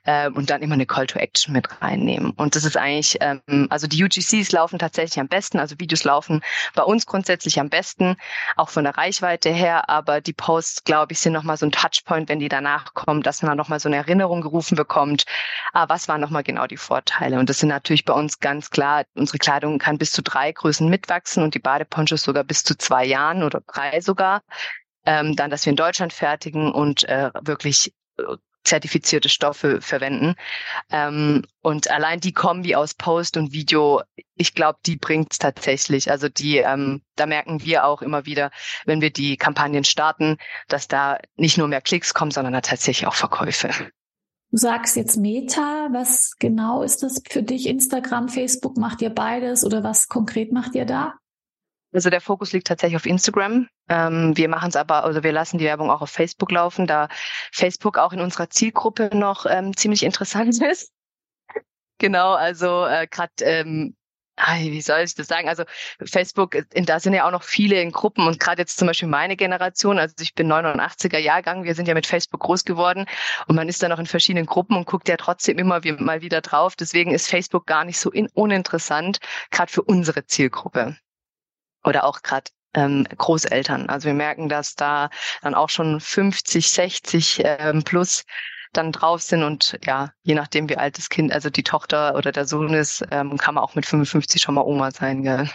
äh, 0.04 0.28
und 0.28 0.50
dann 0.50 0.62
immer 0.62 0.74
eine 0.74 0.86
Call 0.86 1.06
to 1.06 1.18
Action 1.18 1.52
mit 1.52 1.80
reinnehmen. 1.80 2.32
Und 2.32 2.56
das 2.56 2.64
ist 2.64 2.76
eigentlich, 2.76 3.16
ähm, 3.20 3.68
also 3.70 3.86
die 3.86 4.02
UGCs 4.02 4.52
laufen 4.52 4.78
tatsächlich 4.78 5.18
am 5.20 5.28
besten, 5.28 5.58
also 5.58 5.76
Videos 5.78 6.04
laufen 6.04 6.42
bei 6.74 6.82
uns 6.82 7.06
grundsätzlich 7.06 7.60
am 7.60 7.70
besten, 7.70 8.16
auch 8.56 8.68
von 8.68 8.84
der 8.84 8.96
Reichweite 8.96 9.50
her, 9.50 9.88
aber 9.88 10.20
die 10.20 10.32
Posts, 10.32 10.84
glaube 10.84 11.12
ich, 11.12 11.20
sind 11.20 11.32
nochmal 11.32 11.56
so 11.56 11.66
ein 11.66 11.72
Touchpoint, 11.72 12.28
wenn 12.28 12.40
die 12.40 12.48
danach 12.48 12.94
kommen, 12.94 13.22
dass 13.22 13.42
man 13.42 13.56
nochmal 13.56 13.80
so 13.80 13.88
eine 13.88 13.96
Erinnerung 13.96 14.40
gerufen 14.40 14.76
bekommt, 14.76 15.24
ah, 15.72 15.88
was 15.88 16.08
waren 16.08 16.20
nochmal 16.20 16.42
genau 16.42 16.66
die 16.66 16.76
Vorteile. 16.76 17.38
Und 17.38 17.48
das 17.48 17.60
sind 17.60 17.68
natürlich 17.68 18.04
bei 18.04 18.12
uns 18.12 18.40
ganz 18.40 18.70
klar, 18.70 19.04
unsere 19.14 19.38
Kleidung 19.38 19.78
kann 19.78 19.98
bis 19.98 20.10
zu 20.10 20.22
drei 20.22 20.50
Größen 20.52 20.88
mitwachsen 20.88 21.42
und 21.42 21.54
die 21.54 21.60
Badeponchos 21.60 22.22
sogar 22.22 22.44
bis 22.44 22.64
zu 22.64 22.76
zwei 22.76 23.04
Jahren 23.04 23.42
oder 23.44 23.60
drei 23.66 24.00
sogar 24.00 24.42
ähm, 25.08 25.36
dann, 25.36 25.50
dass 25.50 25.64
wir 25.64 25.70
in 25.70 25.76
Deutschland 25.76 26.12
fertigen 26.12 26.70
und 26.70 27.08
äh, 27.08 27.30
wirklich 27.40 27.94
äh, 28.18 28.36
zertifizierte 28.62 29.30
Stoffe 29.30 29.80
verwenden. 29.80 30.34
Ähm, 30.90 31.46
und 31.62 31.90
allein 31.90 32.20
die 32.20 32.34
Kombi 32.34 32.74
aus 32.74 32.92
Post 32.92 33.38
und 33.38 33.54
Video, 33.54 34.02
ich 34.34 34.54
glaube, 34.54 34.78
die 34.84 34.96
bringt's 34.96 35.38
tatsächlich. 35.38 36.10
Also 36.10 36.28
die, 36.28 36.58
ähm, 36.58 37.00
da 37.16 37.24
merken 37.24 37.64
wir 37.64 37.86
auch 37.86 38.02
immer 38.02 38.26
wieder, 38.26 38.50
wenn 38.84 39.00
wir 39.00 39.10
die 39.10 39.38
Kampagnen 39.38 39.84
starten, 39.84 40.36
dass 40.68 40.88
da 40.88 41.18
nicht 41.36 41.56
nur 41.56 41.68
mehr 41.68 41.80
Klicks 41.80 42.12
kommen, 42.12 42.30
sondern 42.30 42.52
da 42.52 42.60
tatsächlich 42.60 43.06
auch 43.06 43.14
Verkäufe. 43.14 43.70
Du 44.50 44.58
sagst 44.58 44.96
jetzt 44.96 45.16
Meta, 45.16 45.88
was 45.92 46.36
genau 46.38 46.82
ist 46.82 47.02
das 47.02 47.22
für 47.26 47.42
dich? 47.42 47.66
Instagram, 47.66 48.28
Facebook, 48.28 48.76
macht 48.76 49.00
ihr 49.00 49.10
beides 49.10 49.64
oder 49.64 49.82
was 49.82 50.08
konkret 50.08 50.52
macht 50.52 50.74
ihr 50.74 50.84
da? 50.84 51.14
Also 51.92 52.10
der 52.10 52.20
Fokus 52.20 52.52
liegt 52.52 52.66
tatsächlich 52.66 52.96
auf 52.96 53.06
Instagram. 53.06 53.68
Ähm, 53.88 54.36
wir 54.36 54.48
machen 54.48 54.68
es 54.68 54.76
aber, 54.76 55.04
also 55.04 55.22
wir 55.22 55.32
lassen 55.32 55.58
die 55.58 55.64
Werbung 55.64 55.90
auch 55.90 56.02
auf 56.02 56.10
Facebook 56.10 56.50
laufen, 56.52 56.86
da 56.86 57.08
Facebook 57.52 57.96
auch 57.96 58.12
in 58.12 58.20
unserer 58.20 58.50
Zielgruppe 58.50 59.10
noch 59.14 59.46
ähm, 59.46 59.76
ziemlich 59.76 60.02
interessant 60.02 60.60
ist. 60.62 60.92
genau, 61.98 62.34
also 62.34 62.84
äh, 62.86 63.06
gerade 63.06 63.32
ähm, 63.40 63.96
wie 64.58 64.80
soll 64.80 65.00
ich 65.00 65.14
das 65.14 65.26
sagen? 65.26 65.48
Also 65.48 65.64
Facebook, 66.04 66.56
da 66.70 67.00
sind 67.00 67.12
ja 67.14 67.26
auch 67.26 67.32
noch 67.32 67.42
viele 67.42 67.80
in 67.80 67.90
Gruppen 67.90 68.26
und 68.26 68.38
gerade 68.38 68.62
jetzt 68.62 68.78
zum 68.78 68.86
Beispiel 68.86 69.08
meine 69.08 69.36
Generation, 69.36 69.98
also 69.98 70.14
ich 70.20 70.34
bin 70.34 70.52
89er 70.52 71.18
Jahrgang, 71.18 71.64
wir 71.64 71.74
sind 71.74 71.88
ja 71.88 71.94
mit 71.94 72.06
Facebook 72.06 72.40
groß 72.40 72.64
geworden 72.64 73.06
und 73.46 73.56
man 73.56 73.68
ist 73.68 73.82
da 73.82 73.88
noch 73.88 73.98
in 73.98 74.06
verschiedenen 74.06 74.46
Gruppen 74.46 74.76
und 74.76 74.86
guckt 74.86 75.08
ja 75.08 75.16
trotzdem 75.16 75.58
immer 75.58 75.80
mal 75.98 76.22
wieder 76.22 76.40
drauf. 76.40 76.76
Deswegen 76.76 77.12
ist 77.12 77.28
Facebook 77.28 77.66
gar 77.66 77.84
nicht 77.84 77.98
so 77.98 78.12
uninteressant, 78.34 79.18
gerade 79.50 79.72
für 79.72 79.82
unsere 79.82 80.24
Zielgruppe 80.26 80.96
oder 81.88 82.04
auch 82.04 82.22
gerade 82.22 82.50
ähm, 82.74 83.06
Großeltern. 83.16 83.88
Also 83.88 84.06
wir 84.06 84.14
merken, 84.14 84.48
dass 84.48 84.74
da 84.74 85.10
dann 85.42 85.54
auch 85.54 85.70
schon 85.70 86.00
50, 86.00 86.70
60 86.70 87.42
ähm, 87.44 87.82
plus 87.82 88.24
dann 88.74 88.92
drauf 88.92 89.22
sind 89.22 89.42
und 89.42 89.78
ja, 89.82 90.12
je 90.22 90.34
nachdem 90.34 90.68
wie 90.68 90.76
alt 90.76 90.98
das 90.98 91.08
Kind, 91.08 91.32
also 91.32 91.48
die 91.48 91.62
Tochter 91.62 92.14
oder 92.14 92.32
der 92.32 92.46
Sohn 92.46 92.74
ist, 92.74 93.02
ähm, 93.10 93.38
kann 93.38 93.54
man 93.54 93.64
auch 93.64 93.74
mit 93.74 93.86
55 93.86 94.42
schon 94.42 94.54
mal 94.54 94.62
Oma 94.62 94.90
sein, 94.90 95.22
gell? 95.22 95.48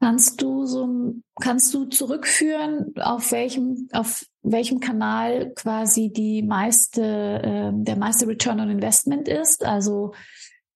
Kannst 0.00 0.42
du 0.42 0.66
so, 0.66 1.14
kannst 1.40 1.72
du 1.72 1.86
zurückführen, 1.86 2.92
auf 3.00 3.32
welchem, 3.32 3.88
auf 3.92 4.26
welchem 4.42 4.80
Kanal 4.80 5.54
quasi 5.54 6.12
die 6.12 6.42
meiste, 6.42 7.00
äh, 7.02 7.70
der 7.72 7.96
meiste 7.96 8.26
Return 8.26 8.60
on 8.60 8.68
Investment 8.68 9.28
ist? 9.28 9.64
Also 9.64 10.12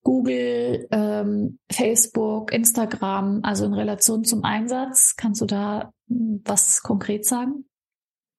Google, 0.03 0.87
ähm, 0.91 1.59
Facebook, 1.71 2.53
Instagram, 2.53 3.41
also 3.43 3.67
in 3.67 3.75
Relation 3.75 4.25
zum 4.25 4.45
Einsatz. 4.45 5.15
Kannst 5.17 5.41
du 5.41 5.47
da 5.47 5.93
hm, 6.09 6.43
was 6.45 6.83
konkret 6.83 7.27
sagen? 7.27 7.65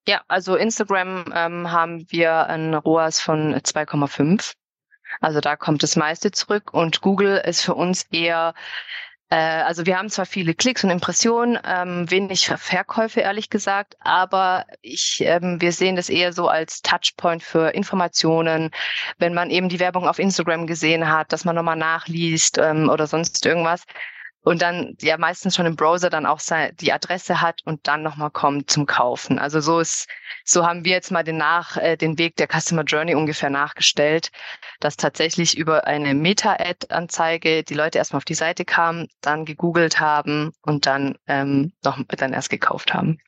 Ja, 0.08 0.22
also 0.28 0.56
Instagram 0.56 1.26
ähm, 1.36 1.72
haben 1.72 2.06
wir 2.10 2.48
ein 2.48 2.74
ROAS 2.74 3.20
von 3.20 3.54
2,5. 3.54 4.54
Also 5.22 5.40
da 5.40 5.56
kommt 5.56 5.84
das 5.84 5.96
meiste 5.96 6.32
zurück 6.32 6.74
und 6.74 7.02
Google 7.02 7.42
ist 7.46 7.62
für 7.62 7.76
uns 7.76 8.04
eher 8.12 8.54
also 9.36 9.86
wir 9.86 9.98
haben 9.98 10.10
zwar 10.10 10.26
viele 10.26 10.56
Klicks 10.56 10.84
und 10.84 10.90
Impressionen, 10.90 11.60
ähm, 11.64 12.10
wenig 12.10 12.48
Verkäufe 12.48 13.20
ehrlich 13.20 13.50
gesagt, 13.50 13.96
aber 14.00 14.66
ich, 14.82 15.22
ähm, 15.22 15.62
wir 15.62 15.72
sehen 15.72 15.96
das 15.96 16.10
eher 16.10 16.34
so 16.34 16.48
als 16.48 16.82
Touchpoint 16.82 17.44
für 17.44 17.70
Informationen, 17.70 18.72
wenn 19.20 19.36
man 19.36 19.52
eben 19.52 19.70
die 19.70 19.80
Werbung 19.80 20.08
auf 20.08 20.18
Instagram 20.18 20.66
gesehen 20.66 21.12
hat, 21.12 21.32
dass 21.32 21.46
man 21.46 21.56
nochmal 21.56 21.76
nachliest 21.76 22.58
ähm, 22.58 22.90
oder 22.90 23.06
sonst 23.06 23.46
irgendwas 23.46 23.86
und 24.42 24.62
dann 24.62 24.96
ja 25.02 25.18
meistens 25.18 25.56
schon 25.56 25.66
im 25.66 25.76
Browser 25.76 26.10
dann 26.10 26.26
auch 26.26 26.40
die 26.80 26.94
Adresse 26.94 27.42
hat 27.42 27.62
und 27.66 27.88
dann 27.88 28.04
nochmal 28.04 28.32
kommt 28.32 28.72
zum 28.72 28.86
Kaufen. 28.86 29.38
Also 29.38 29.60
so 29.60 29.80
ist, 29.80 30.08
so 30.46 30.66
haben 30.66 30.86
wir 30.86 30.94
jetzt 30.94 31.12
mal 31.12 31.24
den 31.24 31.38
nach, 31.38 31.78
äh, 31.78 31.98
den 31.98 32.18
Weg 32.18 32.36
der 32.38 32.48
Customer 32.48 32.84
Journey 32.84 33.16
ungefähr 33.16 33.50
nachgestellt, 33.50 34.32
dass 34.80 34.98
tatsächlich 34.98 35.58
über 35.58 35.88
eine 35.88 36.14
Meta-Ad-Anzeige 36.14 37.64
die 37.64 37.74
Leute 37.74 37.98
erstmal 37.98 38.20
auf 38.20 38.26
die 38.26 38.34
Seite 38.34 38.66
kamen, 38.66 39.08
dann 39.22 39.46
gegoogelt 39.46 40.00
haben 40.00 40.52
und 40.62 40.86
dann 40.86 41.18
ähm, 41.28 41.74
noch 41.84 42.00
dann 42.18 42.34
erst 42.34 42.50
gekauft 42.50 42.94
haben. 42.94 43.20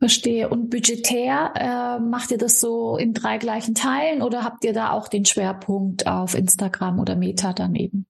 Verstehe. 0.00 0.48
Und 0.48 0.70
budgetär 0.70 1.52
äh, 1.54 1.98
macht 2.00 2.30
ihr 2.30 2.38
das 2.38 2.60
so 2.60 2.96
in 2.96 3.14
drei 3.14 3.38
gleichen 3.38 3.74
Teilen 3.74 4.20
oder 4.20 4.42
habt 4.42 4.64
ihr 4.64 4.72
da 4.72 4.90
auch 4.90 5.08
den 5.08 5.24
Schwerpunkt 5.24 6.06
auf 6.06 6.34
Instagram 6.34 6.98
oder 6.98 7.16
Meta 7.16 7.52
daneben? 7.52 8.06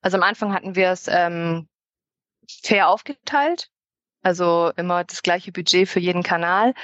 Also 0.00 0.16
am 0.16 0.22
Anfang 0.22 0.52
hatten 0.52 0.74
wir 0.74 0.90
es 0.90 1.08
ähm, 1.08 1.68
fair 2.62 2.88
aufgeteilt, 2.88 3.70
also 4.22 4.72
immer 4.76 5.04
das 5.04 5.22
gleiche 5.22 5.52
Budget 5.52 5.88
für 5.88 6.00
jeden 6.00 6.22
Kanal. 6.22 6.74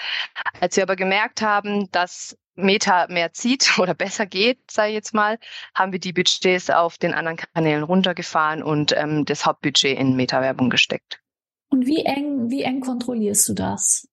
Als 0.61 0.77
wir 0.77 0.83
aber 0.83 0.97
gemerkt 0.97 1.43
haben, 1.43 1.91
dass 1.91 2.37
Meta 2.57 3.07
mehr 3.09 3.33
zieht 3.33 3.79
oder 3.79 3.95
besser 3.95 4.27
geht, 4.27 4.71
sei 4.71 4.93
jetzt 4.93 5.15
mal, 5.15 5.39
haben 5.75 5.93
wir 5.93 6.01
die 6.01 6.13
Budgets 6.13 6.71
auf 6.71 6.99
den 6.99 7.15
anderen 7.15 7.37
Kanälen 7.37 7.83
runtergefahren 7.83 8.63
und 8.63 8.93
ähm, 8.97 9.25
das 9.25 9.47
Hauptbudget 9.47 9.99
in 9.99 10.17
Meta-Werbung 10.17 10.71
gesteckt. 10.71 11.21
Und 11.71 11.87
wie 11.87 12.05
eng, 12.05 12.51
wie 12.51 12.63
eng 12.63 12.81
kontrollierst 12.81 13.49
du 13.49 13.55
das? 13.55 14.09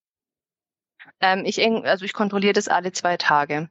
Ähm, 1.20 1.44
ich 1.46 1.60
eng, 1.60 1.86
also 1.86 2.06
ich 2.06 2.14
kontrolliere 2.14 2.54
das 2.54 2.68
alle 2.68 2.92
zwei 2.92 3.18
Tage. 3.18 3.70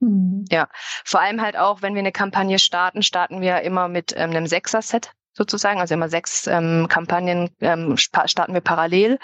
Mhm. 0.00 0.44
Ja, 0.50 0.68
vor 1.04 1.20
allem 1.20 1.40
halt 1.40 1.56
auch, 1.56 1.82
wenn 1.82 1.94
wir 1.94 2.00
eine 2.00 2.12
Kampagne 2.12 2.58
starten, 2.58 3.02
starten 3.02 3.40
wir 3.40 3.60
immer 3.62 3.88
mit 3.88 4.12
ähm, 4.16 4.30
einem 4.30 4.46
Sechser-Set 4.46 5.12
sozusagen, 5.32 5.80
also 5.80 5.94
immer 5.94 6.08
sechs 6.08 6.46
ähm, 6.46 6.86
Kampagnen 6.88 7.50
ähm, 7.60 7.96
starten 7.96 8.52
wir 8.52 8.60
parallel 8.60 9.18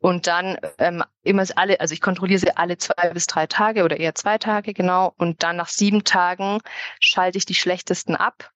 und 0.00 0.26
dann 0.26 0.58
ähm, 0.78 1.02
immer 1.22 1.44
alle, 1.56 1.80
also 1.80 1.94
ich 1.94 2.00
kontrolliere 2.00 2.40
sie 2.40 2.56
alle 2.56 2.76
zwei 2.76 3.10
bis 3.10 3.26
drei 3.26 3.46
Tage 3.46 3.84
oder 3.84 3.98
eher 3.98 4.14
zwei 4.14 4.36
Tage 4.38 4.74
genau 4.74 5.14
und 5.16 5.42
dann 5.42 5.56
nach 5.56 5.68
sieben 5.68 6.04
Tagen 6.04 6.60
schalte 7.00 7.38
ich 7.38 7.46
die 7.46 7.54
schlechtesten 7.54 8.16
ab, 8.16 8.50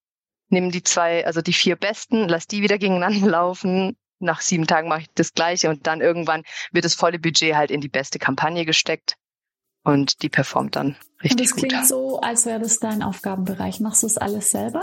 nehme 0.49 0.71
die 0.71 0.83
zwei, 0.83 1.25
also 1.25 1.41
die 1.41 1.55
vier 1.55 1.77
besten, 1.77 2.29
lass 2.29 2.47
die 2.47 2.63
wieder 2.63 2.79
gegeneinander 2.79 3.27
laufen. 3.31 3.97
Nach 4.23 4.43
sieben 4.43 4.67
Tagen 4.67 4.89
mache 4.89 5.01
ich 5.01 5.11
das 5.15 5.33
Gleiche 5.33 5.71
und 5.71 5.87
dann 5.87 6.03
irgendwann 6.03 6.43
wird 6.73 6.85
das 6.85 6.95
volle 6.95 7.19
Budget 7.19 7.55
halt 7.55 7.71
in 7.71 7.81
die 7.81 7.89
beste 7.89 8.19
Kampagne 8.19 8.67
gesteckt 8.67 9.17
und 9.83 10.23
die 10.23 10.29
performt 10.29 10.77
dann 10.77 10.97
richtig 11.23 11.31
gut. 11.31 11.31
Und 11.31 11.41
das 11.41 11.55
klingt 11.57 11.75
gut. 11.75 11.87
so, 11.89 12.21
als 12.21 12.47
wäre 12.47 12.61
das 12.61 12.79
dein 12.79 13.03
Aufgabenbereich. 13.03 13.81
Machst 13.81 14.03
du 14.03 14.07
das 14.07 14.19
alles 14.19 14.51
selber? 14.51 14.83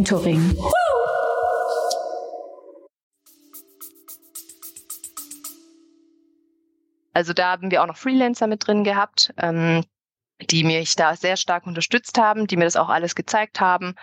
mentoring. 0.00 0.56
Also 7.12 7.32
da 7.34 7.50
haben 7.50 7.70
wir 7.70 7.82
auch 7.82 7.86
noch 7.86 7.96
Freelancer 7.96 8.46
mit 8.46 8.66
drin 8.66 8.84
gehabt. 8.84 9.34
Ähm, 9.36 9.84
die 10.48 10.64
mich 10.64 10.96
da 10.96 11.16
sehr 11.16 11.36
stark 11.36 11.66
unterstützt 11.66 12.16
haben, 12.16 12.46
die 12.46 12.56
mir 12.56 12.64
das 12.64 12.76
auch 12.76 12.88
alles 12.88 13.14
gezeigt 13.14 13.60
haben. 13.60 13.94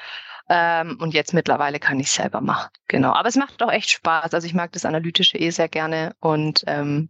Ähm, 0.50 1.00
und 1.02 1.16
jetzt 1.16 1.34
mittlerweile 1.34 1.80
kann 1.80 2.00
ich 2.00 2.12
selber 2.12 2.42
machen. 2.42 2.70
Genau. 2.88 3.14
Aber 3.14 3.28
es 3.28 3.36
macht 3.36 3.64
auch 3.64 3.72
echt 3.72 3.90
Spaß. 3.90 4.36
Also 4.36 4.46
ich 4.46 4.54
mag 4.54 4.72
das 4.74 4.86
Analytische 4.86 5.40
eh 5.40 5.50
sehr 5.50 5.68
gerne 5.68 6.16
und 6.20 6.64
ähm, 6.68 7.10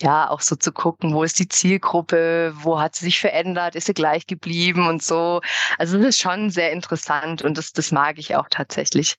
ja, 0.00 0.30
auch 0.30 0.40
so 0.40 0.56
zu 0.56 0.72
gucken, 0.72 1.14
wo 1.14 1.22
ist 1.22 1.38
die 1.38 1.48
Zielgruppe, 1.48 2.52
wo 2.56 2.80
hat 2.80 2.94
sie 2.94 3.06
sich 3.06 3.20
verändert, 3.20 3.74
ist 3.74 3.86
sie 3.86 3.94
gleich 3.94 4.26
geblieben 4.26 4.86
und 4.86 5.02
so. 5.02 5.40
Also 5.78 5.98
das 5.98 6.08
ist 6.08 6.20
schon 6.20 6.50
sehr 6.50 6.72
interessant 6.72 7.42
und 7.42 7.56
das, 7.58 7.72
das 7.72 7.92
mag 7.92 8.18
ich 8.18 8.36
auch 8.36 8.48
tatsächlich. 8.50 9.16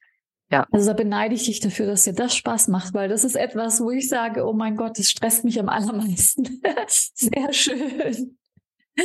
Ja. 0.49 0.65
Also 0.71 0.87
da 0.87 0.93
beneide 0.93 1.35
ich 1.35 1.45
dich 1.45 1.59
dafür, 1.59 1.87
dass 1.87 2.03
dir 2.03 2.13
das 2.13 2.35
Spaß 2.35 2.69
macht, 2.69 2.93
weil 2.93 3.09
das 3.09 3.23
ist 3.23 3.35
etwas, 3.35 3.81
wo 3.81 3.91
ich 3.91 4.07
sage, 4.07 4.45
oh 4.45 4.53
mein 4.53 4.77
Gott, 4.77 4.97
das 4.97 5.09
stresst 5.09 5.43
mich 5.43 5.59
am 5.59 5.67
allermeisten. 5.67 6.61
Sehr 6.87 7.51
schön. 7.51 8.37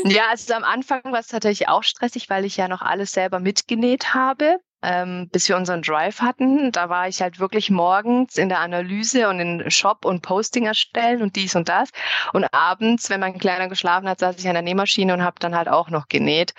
Ja, 0.04 0.28
also 0.30 0.54
am 0.54 0.64
Anfang 0.64 1.02
war 1.04 1.20
es 1.20 1.26
tatsächlich 1.26 1.68
auch 1.68 1.82
stressig, 1.82 2.30
weil 2.30 2.44
ich 2.44 2.56
ja 2.56 2.68
noch 2.68 2.80
alles 2.80 3.12
selber 3.12 3.40
mitgenäht 3.40 4.14
habe, 4.14 4.58
ähm, 4.83 5.29
bis 5.31 5.49
wir 5.49 5.57
unseren 5.57 5.83
Drive 5.83 6.21
hatten. 6.21 6.73
Da 6.73 6.89
war 6.89 7.09
ich 7.09 7.23
halt 7.23 7.39
wirklich 7.39 7.71
morgens 7.71 8.37
in 8.37 8.49
der 8.49 8.61
Analyse 8.61 9.29
und 9.29 9.41
in 9.41 9.71
Shop 9.71 10.05
und 10.05 10.23
Posting 10.23 10.67
erstellen 10.67 11.23
und 11.23 11.37
dies 11.37 11.55
und 11.55 11.69
das. 11.69 11.91
Und 12.33 12.47
abends, 12.53 13.11
wenn 13.11 13.21
mein 13.21 13.39
Kleiner 13.39 13.69
geschlafen 13.69 14.09
hat, 14.09 14.21
saß 14.21 14.39
ich 14.39 14.49
an 14.49 14.55
der 14.55 14.62
Nähmaschine 14.62 15.15
und 15.15 15.23
habe 15.23 15.37
dann 15.41 15.55
halt 15.55 15.69
auch 15.69 15.91
noch 15.91 16.09
genäht. 16.09 16.55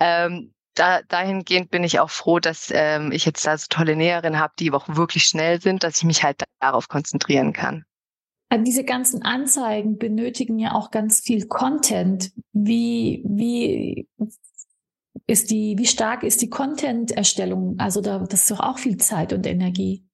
Ähm, 0.00 0.52
da, 0.74 1.02
dahingehend 1.02 1.70
bin 1.70 1.84
ich 1.84 2.00
auch 2.00 2.10
froh, 2.10 2.38
dass 2.38 2.70
ähm, 2.72 3.12
ich 3.12 3.24
jetzt 3.26 3.46
da 3.46 3.56
so 3.58 3.66
tolle 3.68 3.96
Näherinnen 3.96 4.40
habe, 4.40 4.54
die 4.58 4.72
auch 4.72 4.88
wirklich 4.88 5.24
schnell 5.24 5.60
sind, 5.60 5.82
dass 5.82 5.98
ich 5.98 6.04
mich 6.04 6.22
halt 6.22 6.42
darauf 6.60 6.88
konzentrieren 6.88 7.52
kann. 7.52 7.84
Also 8.48 8.64
diese 8.64 8.84
ganzen 8.84 9.22
Anzeigen 9.22 9.96
benötigen 9.96 10.58
ja 10.58 10.72
auch 10.72 10.90
ganz 10.90 11.20
viel 11.20 11.46
Content. 11.46 12.32
Wie, 12.52 13.22
wie 13.26 14.08
ist 15.26 15.50
die, 15.50 15.76
wie 15.78 15.86
stark 15.86 16.22
ist 16.22 16.42
die 16.42 16.50
Content-Erstellung? 16.50 17.76
Also 17.78 18.00
da, 18.00 18.18
das 18.18 18.42
ist 18.42 18.50
doch 18.50 18.60
auch 18.60 18.78
viel 18.78 18.96
Zeit 18.96 19.32
und 19.32 19.46
Energie. 19.46 20.04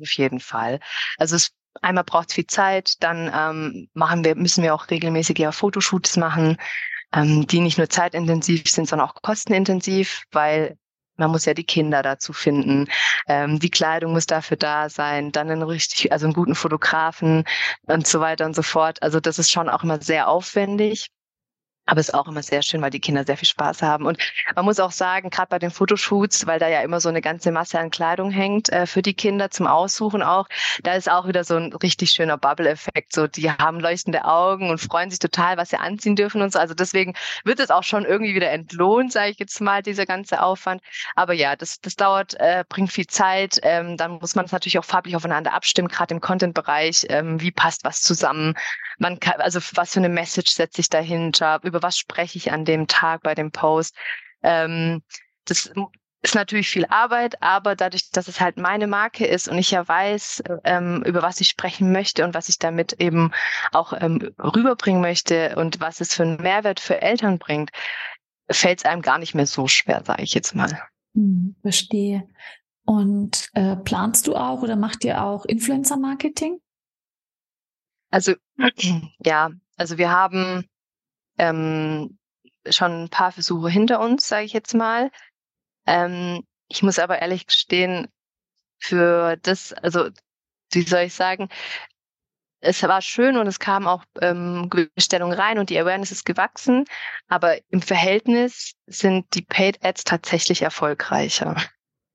Auf 0.00 0.12
jeden 0.12 0.40
Fall. 0.40 0.80
Also 1.18 1.36
es 1.36 1.52
einmal 1.80 2.04
braucht 2.04 2.28
es 2.28 2.34
viel 2.34 2.46
Zeit, 2.46 3.02
dann 3.02 3.30
ähm, 3.34 3.88
machen 3.94 4.24
wir, 4.24 4.34
müssen 4.34 4.62
wir 4.62 4.74
auch 4.74 4.90
regelmäßig 4.90 5.38
ja 5.38 5.52
Fotoshoots 5.52 6.16
machen 6.16 6.56
ähm, 7.12 7.46
die 7.46 7.60
nicht 7.60 7.78
nur 7.78 7.88
zeitintensiv 7.88 8.68
sind, 8.68 8.88
sondern 8.88 9.08
auch 9.08 9.14
kostenintensiv, 9.22 10.24
weil 10.32 10.76
man 11.16 11.30
muss 11.30 11.44
ja 11.44 11.54
die 11.54 11.64
Kinder 11.64 12.02
dazu 12.02 12.32
finden. 12.32 12.88
Ähm, 13.28 13.58
die 13.58 13.70
Kleidung 13.70 14.12
muss 14.12 14.26
dafür 14.26 14.56
da 14.56 14.88
sein, 14.88 15.30
dann 15.30 15.50
einen 15.50 15.62
richtig, 15.62 16.10
also 16.10 16.26
einen 16.26 16.34
guten 16.34 16.54
Fotografen 16.54 17.44
und 17.82 18.06
so 18.06 18.20
weiter 18.20 18.46
und 18.46 18.56
so 18.56 18.62
fort. 18.62 19.02
Also 19.02 19.20
das 19.20 19.38
ist 19.38 19.50
schon 19.50 19.68
auch 19.68 19.84
immer 19.84 20.00
sehr 20.00 20.28
aufwendig. 20.28 21.08
Aber 21.86 22.00
es 22.00 22.08
ist 22.08 22.14
auch 22.14 22.28
immer 22.28 22.42
sehr 22.42 22.62
schön, 22.62 22.80
weil 22.80 22.90
die 22.90 23.00
Kinder 23.00 23.24
sehr 23.24 23.36
viel 23.36 23.48
Spaß 23.48 23.82
haben. 23.82 24.06
Und 24.06 24.18
man 24.54 24.64
muss 24.64 24.78
auch 24.78 24.92
sagen, 24.92 25.30
gerade 25.30 25.48
bei 25.48 25.58
den 25.58 25.70
Fotoshoots, 25.70 26.46
weil 26.46 26.60
da 26.60 26.68
ja 26.68 26.80
immer 26.80 27.00
so 27.00 27.08
eine 27.08 27.20
ganze 27.20 27.50
Masse 27.50 27.78
an 27.78 27.90
Kleidung 27.90 28.30
hängt 28.30 28.68
äh, 28.70 28.86
für 28.86 29.02
die 29.02 29.14
Kinder 29.14 29.50
zum 29.50 29.66
Aussuchen 29.66 30.22
auch, 30.22 30.46
da 30.84 30.94
ist 30.94 31.10
auch 31.10 31.26
wieder 31.26 31.42
so 31.42 31.56
ein 31.56 31.72
richtig 31.72 32.10
schöner 32.10 32.38
Bubble-Effekt. 32.38 33.12
So, 33.12 33.26
die 33.26 33.50
haben 33.50 33.80
leuchtende 33.80 34.24
Augen 34.24 34.70
und 34.70 34.78
freuen 34.78 35.10
sich 35.10 35.18
total, 35.18 35.56
was 35.56 35.70
sie 35.70 35.76
anziehen 35.76 36.14
dürfen 36.14 36.40
und 36.40 36.52
so. 36.52 36.58
Also 36.60 36.74
deswegen 36.74 37.14
wird 37.44 37.58
es 37.58 37.70
auch 37.70 37.82
schon 37.82 38.04
irgendwie 38.04 38.34
wieder 38.34 38.50
entlohnt, 38.50 39.12
sage 39.12 39.30
ich 39.30 39.38
jetzt 39.40 39.60
mal, 39.60 39.82
dieser 39.82 40.06
ganze 40.06 40.40
Aufwand. 40.40 40.82
Aber 41.16 41.32
ja, 41.32 41.56
das, 41.56 41.80
das 41.80 41.96
dauert, 41.96 42.34
äh, 42.38 42.64
bringt 42.68 42.92
viel 42.92 43.08
Zeit. 43.08 43.58
Ähm, 43.62 43.96
dann 43.96 44.12
muss 44.12 44.36
man 44.36 44.44
es 44.44 44.52
natürlich 44.52 44.78
auch 44.78 44.84
farblich 44.84 45.16
aufeinander 45.16 45.52
abstimmen, 45.52 45.88
gerade 45.88 46.14
im 46.14 46.20
Content-Bereich. 46.20 47.06
Ähm, 47.08 47.40
wie 47.40 47.50
passt 47.50 47.84
was 47.84 48.02
zusammen? 48.02 48.54
Man 49.02 49.18
kann, 49.18 49.40
also 49.40 49.58
was 49.74 49.94
für 49.94 49.98
eine 49.98 50.08
Message 50.08 50.52
setze 50.52 50.80
ich 50.80 50.88
dahinter? 50.88 51.58
Über 51.64 51.82
was 51.82 51.98
spreche 51.98 52.38
ich 52.38 52.52
an 52.52 52.64
dem 52.64 52.86
Tag 52.86 53.24
bei 53.24 53.34
dem 53.34 53.50
Post? 53.50 53.96
Ähm, 54.44 55.02
das 55.44 55.72
ist 56.22 56.36
natürlich 56.36 56.68
viel 56.68 56.86
Arbeit, 56.86 57.42
aber 57.42 57.74
dadurch, 57.74 58.10
dass 58.12 58.28
es 58.28 58.40
halt 58.40 58.58
meine 58.58 58.86
Marke 58.86 59.26
ist 59.26 59.48
und 59.48 59.58
ich 59.58 59.72
ja 59.72 59.88
weiß, 59.88 60.44
ähm, 60.62 61.02
über 61.04 61.20
was 61.20 61.40
ich 61.40 61.48
sprechen 61.48 61.90
möchte 61.90 62.22
und 62.24 62.32
was 62.32 62.48
ich 62.48 62.60
damit 62.60 62.92
eben 63.00 63.32
auch 63.72 63.92
ähm, 63.92 64.32
rüberbringen 64.38 65.02
möchte 65.02 65.56
und 65.56 65.80
was 65.80 66.00
es 66.00 66.14
für 66.14 66.22
einen 66.22 66.40
Mehrwert 66.40 66.78
für 66.78 67.02
Eltern 67.02 67.40
bringt, 67.40 67.72
fällt 68.48 68.78
es 68.78 68.84
einem 68.84 69.02
gar 69.02 69.18
nicht 69.18 69.34
mehr 69.34 69.48
so 69.48 69.66
schwer, 69.66 70.04
sage 70.04 70.22
ich 70.22 70.32
jetzt 70.32 70.54
mal. 70.54 70.80
Hm, 71.16 71.56
verstehe. 71.60 72.28
Und 72.84 73.48
äh, 73.54 73.74
planst 73.74 74.28
du 74.28 74.36
auch 74.36 74.62
oder 74.62 74.76
macht 74.76 75.02
ihr 75.04 75.24
auch 75.24 75.44
Influencer-Marketing? 75.44 76.60
Also 78.12 78.34
ja, 79.24 79.50
also 79.76 79.98
wir 79.98 80.10
haben 80.10 80.68
ähm, 81.38 82.18
schon 82.68 83.04
ein 83.04 83.08
paar 83.08 83.32
Versuche 83.32 83.70
hinter 83.70 84.00
uns, 84.00 84.28
sage 84.28 84.44
ich 84.44 84.52
jetzt 84.52 84.74
mal. 84.74 85.10
Ähm, 85.86 86.44
ich 86.68 86.82
muss 86.82 86.98
aber 86.98 87.20
ehrlich 87.20 87.46
gestehen, 87.46 88.08
für 88.78 89.36
das, 89.36 89.72
also 89.72 90.10
wie 90.72 90.82
soll 90.82 91.02
ich 91.02 91.14
sagen, 91.14 91.48
es 92.60 92.82
war 92.82 93.02
schön 93.02 93.36
und 93.36 93.46
es 93.46 93.58
kam 93.58 93.86
auch 93.86 94.04
ähm, 94.20 94.68
Bestellungen 94.94 95.36
rein 95.36 95.58
und 95.58 95.70
die 95.70 95.78
Awareness 95.78 96.12
ist 96.12 96.24
gewachsen, 96.24 96.84
aber 97.28 97.56
im 97.70 97.82
Verhältnis 97.82 98.74
sind 98.86 99.26
die 99.34 99.42
Paid 99.42 99.84
Ads 99.84 100.04
tatsächlich 100.04 100.62
erfolgreicher. 100.62 101.56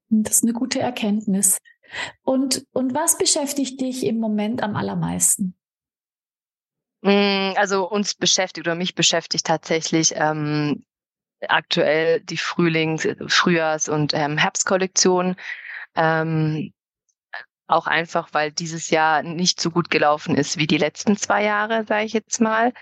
Das 0.10 0.38
ist 0.38 0.44
eine 0.44 0.54
gute 0.54 0.80
Erkenntnis. 0.80 1.58
Und, 2.24 2.66
und 2.72 2.94
was 2.94 3.18
beschäftigt 3.18 3.82
dich 3.82 4.06
im 4.06 4.20
Moment 4.20 4.62
am 4.62 4.76
allermeisten? 4.76 5.58
Mm, 7.08 7.54
also 7.56 7.90
uns 7.90 8.16
beschäftigt 8.16 8.68
oder 8.68 8.76
mich 8.76 8.94
beschäftigt 8.94 9.46
tatsächlich 9.46 10.14
ähm, 10.16 10.84
aktuell 11.48 12.20
die 12.20 12.38
Frühlings-, 12.38 13.08
Frühjahrs- 13.28 13.88
und 13.88 14.14
ähm, 14.14 14.38
Herbstkollektion. 14.38 15.38
Ähm, 15.96 16.74
auch 17.68 17.88
einfach, 17.88 18.30
weil 18.34 18.52
dieses 18.52 18.90
Jahr 18.90 19.24
nicht 19.24 19.62
so 19.62 19.72
gut 19.72 19.90
gelaufen 19.90 20.36
ist 20.36 20.58
wie 20.58 20.68
die 20.68 20.78
letzten 20.78 21.16
zwei 21.16 21.44
Jahre, 21.46 21.86
sage 21.86 22.06
ich 22.06 22.14
jetzt 22.14 22.42
mal. 22.42 22.74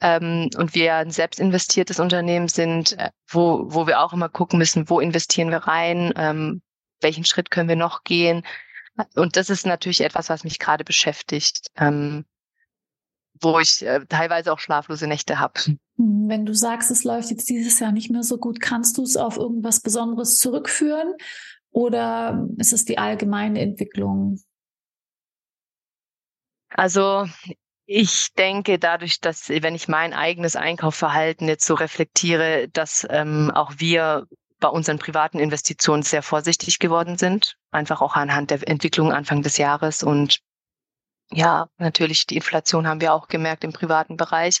Ähm, 0.00 0.48
und 0.56 0.74
wir 0.74 0.94
ein 0.94 1.10
selbst 1.10 1.38
investiertes 1.38 2.00
Unternehmen 2.00 2.48
sind, 2.48 2.98
äh, 2.98 3.10
wo, 3.28 3.64
wo 3.66 3.86
wir 3.86 4.00
auch 4.00 4.14
immer 4.14 4.30
gucken 4.30 4.58
müssen, 4.58 4.88
wo 4.88 5.00
investieren 5.00 5.50
wir 5.50 5.58
rein, 5.58 6.14
ähm, 6.16 6.62
welchen 7.02 7.26
Schritt 7.26 7.50
können 7.50 7.68
wir 7.68 7.76
noch 7.76 8.04
gehen. 8.04 8.42
Und 9.14 9.36
das 9.36 9.50
ist 9.50 9.66
natürlich 9.66 10.00
etwas, 10.00 10.30
was 10.30 10.44
mich 10.44 10.58
gerade 10.58 10.84
beschäftigt. 10.84 11.68
Ähm, 11.76 12.24
wo 13.40 13.58
ich 13.58 13.84
äh, 13.84 14.04
teilweise 14.08 14.52
auch 14.52 14.58
schlaflose 14.58 15.06
Nächte 15.06 15.38
habe. 15.38 15.54
Wenn 15.96 16.44
du 16.44 16.54
sagst, 16.54 16.90
es 16.90 17.04
läuft 17.04 17.30
jetzt 17.30 17.48
dieses 17.48 17.78
Jahr 17.78 17.92
nicht 17.92 18.10
mehr 18.10 18.22
so 18.22 18.38
gut, 18.38 18.60
kannst 18.60 18.98
du 18.98 19.02
es 19.02 19.16
auf 19.16 19.36
irgendwas 19.36 19.80
Besonderes 19.80 20.38
zurückführen 20.38 21.14
oder 21.70 22.48
ist 22.58 22.72
es 22.72 22.84
die 22.84 22.98
allgemeine 22.98 23.60
Entwicklung? 23.60 24.40
Also 26.68 27.26
ich 27.86 28.32
denke 28.34 28.78
dadurch, 28.78 29.20
dass 29.20 29.48
wenn 29.48 29.74
ich 29.74 29.88
mein 29.88 30.12
eigenes 30.12 30.56
Einkaufsverhalten 30.56 31.48
jetzt 31.48 31.66
so 31.66 31.74
reflektiere, 31.74 32.68
dass 32.72 33.06
ähm, 33.08 33.50
auch 33.54 33.74
wir 33.78 34.26
bei 34.58 34.68
unseren 34.68 34.98
privaten 34.98 35.38
Investitionen 35.38 36.02
sehr 36.02 36.22
vorsichtig 36.22 36.78
geworden 36.78 37.18
sind, 37.18 37.56
einfach 37.70 38.00
auch 38.00 38.16
anhand 38.16 38.50
der 38.50 38.66
Entwicklung 38.68 39.12
Anfang 39.12 39.42
des 39.42 39.58
Jahres 39.58 40.02
und 40.02 40.40
ja, 41.32 41.68
natürlich, 41.78 42.26
die 42.26 42.36
Inflation 42.36 42.86
haben 42.86 43.00
wir 43.00 43.12
auch 43.12 43.28
gemerkt 43.28 43.64
im 43.64 43.72
privaten 43.72 44.16
Bereich. 44.16 44.60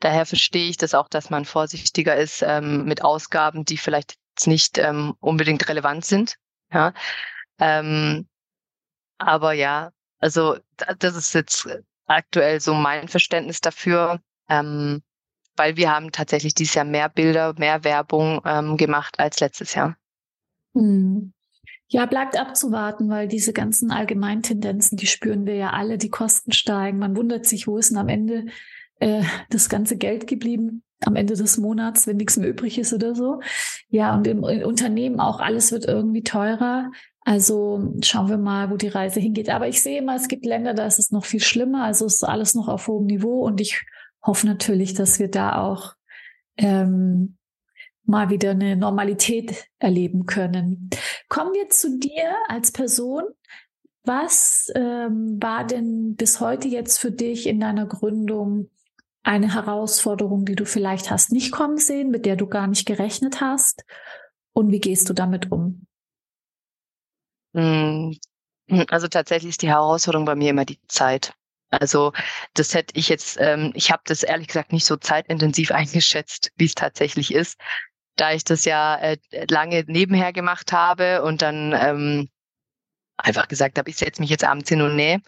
Daher 0.00 0.26
verstehe 0.26 0.68
ich 0.68 0.76
das 0.76 0.94
auch, 0.94 1.08
dass 1.08 1.30
man 1.30 1.44
vorsichtiger 1.44 2.16
ist 2.16 2.42
ähm, 2.42 2.84
mit 2.84 3.02
Ausgaben, 3.02 3.64
die 3.64 3.78
vielleicht 3.78 4.16
nicht 4.44 4.76
ähm, 4.76 5.14
unbedingt 5.20 5.66
relevant 5.68 6.04
sind. 6.04 6.36
Ja. 6.70 6.92
Ähm, 7.58 8.28
aber 9.18 9.52
ja, 9.52 9.92
also 10.18 10.58
das 10.98 11.16
ist 11.16 11.32
jetzt 11.32 11.66
aktuell 12.06 12.60
so 12.60 12.74
mein 12.74 13.08
Verständnis 13.08 13.62
dafür, 13.62 14.20
ähm, 14.50 15.02
weil 15.56 15.76
wir 15.76 15.90
haben 15.90 16.12
tatsächlich 16.12 16.54
dieses 16.54 16.74
Jahr 16.74 16.84
mehr 16.84 17.08
Bilder, 17.08 17.54
mehr 17.56 17.82
Werbung 17.84 18.42
ähm, 18.44 18.76
gemacht 18.76 19.18
als 19.18 19.40
letztes 19.40 19.72
Jahr. 19.74 19.96
Hm. 20.74 21.32
Ja, 21.88 22.06
bleibt 22.06 22.38
abzuwarten, 22.38 23.08
weil 23.08 23.28
diese 23.28 23.52
ganzen 23.52 23.92
Allgemeintendenzen, 23.92 24.96
die 24.96 25.06
spüren 25.06 25.46
wir 25.46 25.54
ja 25.54 25.70
alle, 25.70 25.98
die 25.98 26.10
Kosten 26.10 26.52
steigen. 26.52 26.98
Man 26.98 27.16
wundert 27.16 27.46
sich, 27.46 27.68
wo 27.68 27.78
ist 27.78 27.90
denn 27.90 27.98
am 27.98 28.08
Ende 28.08 28.46
äh, 28.98 29.22
das 29.50 29.68
ganze 29.68 29.96
Geld 29.96 30.26
geblieben, 30.26 30.82
am 31.04 31.14
Ende 31.14 31.34
des 31.34 31.58
Monats, 31.58 32.06
wenn 32.06 32.16
nichts 32.16 32.36
mehr 32.38 32.48
übrig 32.48 32.78
ist 32.78 32.92
oder 32.92 33.14
so. 33.14 33.40
Ja, 33.88 34.16
und 34.16 34.26
im, 34.26 34.42
im 34.42 34.62
Unternehmen 34.66 35.20
auch, 35.20 35.40
alles 35.40 35.70
wird 35.70 35.86
irgendwie 35.86 36.22
teurer. 36.22 36.90
Also 37.20 37.92
schauen 38.02 38.28
wir 38.28 38.38
mal, 38.38 38.70
wo 38.70 38.76
die 38.76 38.88
Reise 38.88 39.20
hingeht. 39.20 39.50
Aber 39.50 39.68
ich 39.68 39.82
sehe 39.82 40.02
mal, 40.02 40.16
es 40.16 40.28
gibt 40.28 40.46
Länder, 40.46 40.74
da 40.74 40.86
ist 40.86 40.98
es 40.98 41.10
noch 41.10 41.24
viel 41.24 41.40
schlimmer. 41.40 41.84
Also 41.84 42.06
ist 42.06 42.24
alles 42.24 42.54
noch 42.54 42.68
auf 42.68 42.88
hohem 42.88 43.06
Niveau. 43.06 43.44
Und 43.44 43.60
ich 43.60 43.84
hoffe 44.22 44.46
natürlich, 44.46 44.94
dass 44.94 45.18
wir 45.18 45.28
da 45.28 45.60
auch 45.60 45.94
ähm, 46.56 47.36
mal 48.06 48.30
wieder 48.30 48.50
eine 48.50 48.76
Normalität 48.76 49.68
erleben 49.78 50.26
können. 50.26 50.90
Kommen 51.28 51.52
wir 51.54 51.68
zu 51.68 51.98
dir 51.98 52.34
als 52.48 52.72
Person. 52.72 53.24
Was 54.04 54.70
ähm, 54.76 55.38
war 55.42 55.64
denn 55.64 56.14
bis 56.14 56.40
heute 56.40 56.68
jetzt 56.68 56.98
für 56.98 57.10
dich 57.10 57.46
in 57.46 57.58
deiner 57.58 57.86
Gründung 57.86 58.70
eine 59.24 59.52
Herausforderung, 59.52 60.44
die 60.44 60.54
du 60.54 60.64
vielleicht 60.64 61.10
hast 61.10 61.32
nicht 61.32 61.50
kommen 61.50 61.78
sehen, 61.78 62.10
mit 62.10 62.24
der 62.24 62.36
du 62.36 62.46
gar 62.46 62.68
nicht 62.68 62.86
gerechnet 62.86 63.40
hast? 63.40 63.84
Und 64.52 64.70
wie 64.70 64.78
gehst 64.78 65.08
du 65.08 65.12
damit 65.12 65.50
um? 65.50 65.86
Hm, 67.54 68.16
also 68.88 69.08
tatsächlich 69.08 69.50
ist 69.50 69.62
die 69.62 69.68
Herausforderung 69.68 70.24
bei 70.24 70.36
mir 70.36 70.50
immer 70.50 70.64
die 70.64 70.80
Zeit. 70.86 71.34
Also 71.70 72.12
das 72.54 72.74
hätte 72.74 72.96
ich 72.96 73.08
jetzt, 73.08 73.38
ähm, 73.40 73.72
ich 73.74 73.90
habe 73.90 74.02
das 74.06 74.22
ehrlich 74.22 74.46
gesagt 74.46 74.72
nicht 74.72 74.86
so 74.86 74.96
zeitintensiv 74.96 75.70
eingeschätzt, 75.72 76.52
wie 76.56 76.66
es 76.66 76.74
tatsächlich 76.74 77.34
ist, 77.34 77.58
da 78.16 78.32
ich 78.32 78.44
das 78.44 78.64
ja 78.64 78.96
äh, 78.96 79.18
lange 79.48 79.84
nebenher 79.86 80.32
gemacht 80.32 80.72
habe 80.72 81.22
und 81.22 81.42
dann 81.42 81.72
ähm, 81.72 82.28
einfach 83.16 83.48
gesagt 83.48 83.78
habe, 83.78 83.90
ich 83.90 83.96
setze 83.96 84.20
mich 84.20 84.30
jetzt 84.30 84.44
abends 84.44 84.68
hin 84.68 84.82
und 84.82 84.96
nähe 84.96 85.20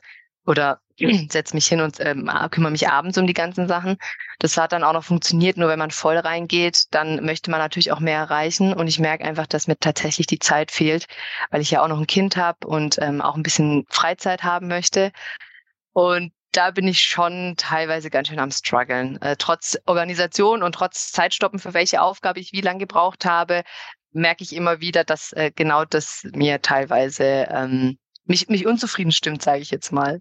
oder 0.46 0.81
setze 1.31 1.55
mich 1.55 1.66
hin 1.66 1.81
und 1.81 2.01
ähm, 2.01 2.31
kümmere 2.51 2.72
mich 2.72 2.88
abends 2.88 3.18
um 3.18 3.27
die 3.27 3.35
ganzen 3.35 3.68
Sachen. 3.68 3.96
Das 4.38 4.57
hat 4.57 4.72
dann 4.72 4.85
auch 4.85 4.92
noch 4.92 5.05
funktioniert, 5.05 5.57
nur 5.57 5.68
wenn 5.68 5.79
man 5.79 5.90
voll 5.90 6.16
reingeht, 6.16 6.87
dann 6.90 7.24
möchte 7.24 7.51
man 7.51 7.61
natürlich 7.61 7.92
auch 7.92 8.01
mehr 8.01 8.18
erreichen 8.18 8.72
und 8.72 8.88
ich 8.88 8.98
merke 8.98 9.24
einfach, 9.24 9.46
dass 9.46 9.68
mir 9.68 9.79
tatsächlich 9.79 10.27
die 10.27 10.38
Zeit 10.38 10.70
fehlt, 10.70 11.07
weil 11.51 11.61
ich 11.61 11.70
ja 11.70 11.83
auch 11.83 11.88
noch 11.88 11.98
ein 11.98 12.07
Kind 12.07 12.37
habe 12.37 12.66
und 12.66 12.98
ähm, 13.01 13.20
auch 13.20 13.37
ein 13.37 13.42
bisschen 13.42 13.85
Freizeit 13.88 14.42
haben 14.42 14.68
möchte. 14.68 15.12
Und 15.92 16.33
da 16.52 16.70
bin 16.70 16.88
ich 16.88 17.02
schon 17.02 17.54
teilweise 17.56 18.11
ganz 18.11 18.28
schön 18.28 18.38
am 18.38 18.50
struggeln. 18.50 19.20
Äh, 19.22 19.37
trotz 19.38 19.78
Organisation 19.87 20.62
und 20.62 20.74
trotz 20.74 21.12
Zeitstoppen, 21.12 21.58
für 21.58 21.74
welche 21.74 22.00
Aufgabe 22.02 22.40
ich 22.40 22.52
wie 22.52 22.61
lange 22.61 22.80
gebraucht 22.80 23.24
habe, 23.24 23.62
merke 24.12 24.42
ich 24.42 24.54
immer 24.54 24.80
wieder, 24.80 25.04
dass 25.04 25.32
äh, 25.32 25.52
genau 25.54 25.84
das 25.84 26.22
mir 26.32 26.61
teilweise 26.62 27.46
ähm, 27.50 27.98
mich, 28.24 28.48
mich 28.48 28.66
unzufrieden 28.66 29.12
stimmt, 29.12 29.42
sage 29.42 29.61
ich 29.61 29.70
jetzt 29.70 29.92
mal. 29.92 30.20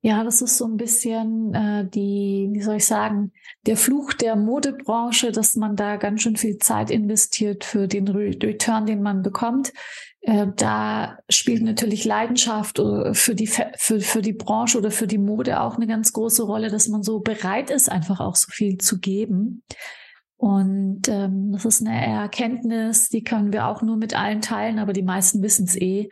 Ja, 0.00 0.22
das 0.22 0.42
ist 0.42 0.58
so 0.58 0.64
ein 0.64 0.76
bisschen 0.76 1.52
äh, 1.54 1.84
die, 1.88 2.48
wie 2.52 2.62
soll 2.62 2.76
ich 2.76 2.86
sagen, 2.86 3.32
der 3.66 3.76
Fluch 3.76 4.12
der 4.12 4.36
Modebranche, 4.36 5.32
dass 5.32 5.56
man 5.56 5.74
da 5.74 5.96
ganz 5.96 6.22
schön 6.22 6.36
viel 6.36 6.58
Zeit 6.58 6.90
investiert 6.90 7.64
für 7.64 7.88
den 7.88 8.06
Return, 8.06 8.86
den 8.86 9.02
man 9.02 9.22
bekommt. 9.22 9.72
Äh, 10.20 10.48
da 10.56 11.18
spielt 11.28 11.62
natürlich 11.62 12.04
Leidenschaft 12.04 12.78
äh, 12.78 13.14
für 13.14 13.34
die, 13.34 13.46
für, 13.46 14.00
für 14.00 14.22
die 14.22 14.32
Branche 14.32 14.78
oder 14.78 14.90
für 14.90 15.06
die 15.06 15.18
Mode 15.18 15.60
auch 15.60 15.76
eine 15.76 15.86
ganz 15.86 16.12
große 16.12 16.42
Rolle, 16.42 16.70
dass 16.70 16.88
man 16.88 17.02
so 17.02 17.20
bereit 17.20 17.70
ist, 17.70 17.90
einfach 17.90 18.20
auch 18.20 18.36
so 18.36 18.48
viel 18.50 18.78
zu 18.78 18.98
geben. 18.98 19.62
Und 20.36 21.08
ähm, 21.08 21.52
das 21.52 21.64
ist 21.64 21.84
eine 21.84 22.00
Erkenntnis, 22.00 23.08
die 23.08 23.24
können 23.24 23.52
wir 23.52 23.66
auch 23.66 23.82
nur 23.82 23.96
mit 23.96 24.14
allen 24.14 24.40
teilen, 24.40 24.78
aber 24.78 24.92
die 24.92 25.02
meisten 25.02 25.42
wissen 25.42 25.64
es 25.64 25.76
eh. 25.76 26.10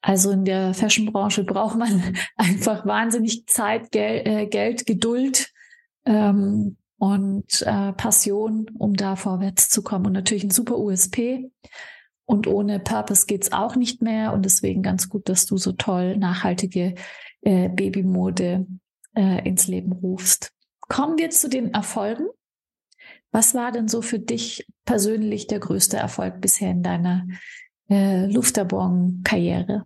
Also 0.00 0.30
in 0.30 0.44
der 0.44 0.72
Fashionbranche 0.72 1.44
braucht 1.44 1.76
man 1.76 2.14
einfach 2.36 2.86
wahnsinnig 2.86 3.46
Zeit, 3.46 3.90
Gel 3.90 4.22
äh, 4.24 4.46
Geld, 4.46 4.86
Geduld 4.86 5.50
ähm, 6.04 6.76
und 6.98 7.62
äh, 7.62 7.92
Passion, 7.92 8.70
um 8.78 8.94
da 8.94 9.16
vorwärts 9.16 9.68
zu 9.68 9.82
kommen. 9.82 10.06
Und 10.06 10.12
natürlich 10.12 10.44
ein 10.44 10.50
super 10.50 10.78
USP. 10.78 11.50
Und 12.26 12.48
ohne 12.48 12.80
Purpose 12.80 13.26
geht's 13.26 13.52
auch 13.52 13.76
nicht 13.76 14.02
mehr. 14.02 14.32
Und 14.32 14.44
deswegen 14.44 14.82
ganz 14.82 15.08
gut, 15.08 15.28
dass 15.28 15.46
du 15.46 15.56
so 15.56 15.72
toll 15.72 16.16
nachhaltige 16.16 16.94
äh, 17.42 17.68
Babymode 17.68 18.66
äh, 19.14 19.48
ins 19.48 19.68
Leben 19.68 19.92
rufst. 19.92 20.52
Kommen 20.80 21.18
wir 21.18 21.30
zu 21.30 21.48
den 21.48 21.72
Erfolgen. 21.72 22.26
Was 23.30 23.54
war 23.54 23.70
denn 23.70 23.88
so 23.88 24.02
für 24.02 24.18
dich 24.18 24.66
persönlich 24.84 25.46
der 25.46 25.60
größte 25.60 25.96
Erfolg 25.96 26.40
bisher 26.40 26.70
in 26.70 26.82
deiner 26.82 27.26
äh, 27.88 28.26
Luftabon-Karriere? 28.26 29.84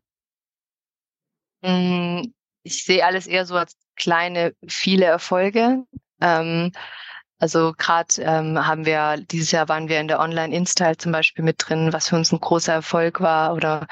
Mm, 1.63 2.23
ich 2.63 2.85
sehe 2.85 3.05
alles 3.05 3.27
eher 3.27 3.45
so 3.45 3.57
als 3.57 3.77
kleine, 3.97 4.55
viele 4.67 5.05
Erfolge. 5.05 5.85
Ähm, 6.21 6.73
also 7.41 7.73
gerade 7.77 8.21
ähm, 8.21 8.67
haben 8.67 8.85
wir, 8.85 9.17
dieses 9.17 9.51
Jahr 9.51 9.69
waren 9.71 9.89
wir 9.89 9.99
in 9.99 10.09
der 10.09 10.21
Online-Install 10.21 10.99
zum 10.99 11.11
Beispiel 11.11 11.43
mit 11.43 11.57
drin, 11.59 11.91
was 11.91 12.11
für 12.11 12.17
uns 12.17 12.33
ein 12.33 12.41
großer 12.41 12.75
Erfolg 12.75 13.21
war. 13.23 13.55
Oder 13.55 13.87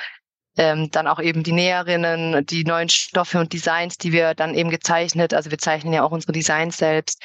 ähm, 0.59 0.91
dann 0.91 1.07
auch 1.07 1.19
eben 1.19 1.43
die 1.43 1.53
Näherinnen, 1.53 2.45
die 2.45 2.65
neuen 2.65 2.91
Stoffe 2.91 3.41
und 3.41 3.55
Designs, 3.55 3.97
die 3.97 4.13
wir 4.13 4.35
dann 4.35 4.55
eben 4.55 4.69
gezeichnet. 4.69 5.33
Also 5.33 5.51
wir 5.51 5.57
zeichnen 5.57 5.95
ja 5.95 6.03
auch 6.03 6.11
unsere 6.11 6.33
Designs 6.33 6.77
selbst. 6.77 7.23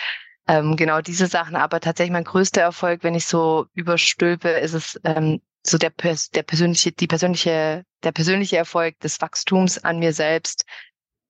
Ähm, 0.48 0.78
genau 0.78 1.02
diese 1.02 1.28
Sachen. 1.28 1.58
Aber 1.58 1.82
tatsächlich 1.82 2.14
mein 2.14 2.24
größter 2.24 2.62
Erfolg, 2.62 3.04
wenn 3.04 3.16
ich 3.16 3.26
so 3.26 3.66
überstülpe, 3.74 4.48
ist 4.48 4.74
es 4.74 5.00
ähm, 5.04 5.42
so 5.62 5.78
der, 5.78 5.92
der 5.92 6.44
persönliche, 6.44 6.94
die 6.94 7.08
persönliche, 7.08 7.84
der 8.04 8.12
persönliche 8.14 8.56
Erfolg 8.56 8.98
des 9.02 9.20
Wachstums 9.20 9.84
an 9.84 10.00
mir 10.00 10.14
selbst. 10.14 10.64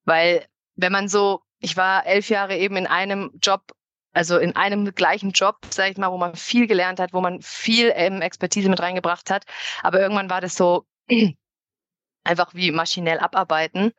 Weil 0.05 0.45
wenn 0.75 0.91
man 0.91 1.07
so, 1.09 1.41
ich 1.59 1.77
war 1.77 2.05
elf 2.05 2.29
Jahre 2.29 2.57
eben 2.57 2.75
in 2.75 2.85
einem 2.85 3.31
Job, 3.41 3.63
also 4.13 4.37
in 4.37 4.55
einem 4.55 4.93
gleichen 4.95 5.31
Job, 5.31 5.57
sag 5.69 5.91
ich 5.91 5.97
mal, 5.97 6.11
wo 6.11 6.17
man 6.17 6.35
viel 6.35 6.67
gelernt 6.67 6.99
hat, 6.99 7.13
wo 7.13 7.21
man 7.21 7.41
viel 7.41 7.91
ähm, 7.95 8.21
Expertise 8.21 8.69
mit 8.69 8.79
reingebracht 8.79 9.29
hat. 9.31 9.45
Aber 9.81 9.99
irgendwann 9.99 10.29
war 10.29 10.41
das 10.41 10.55
so 10.55 10.85
einfach 12.23 12.53
wie 12.53 12.71
maschinell 12.71 13.19
abarbeiten. 13.19 13.91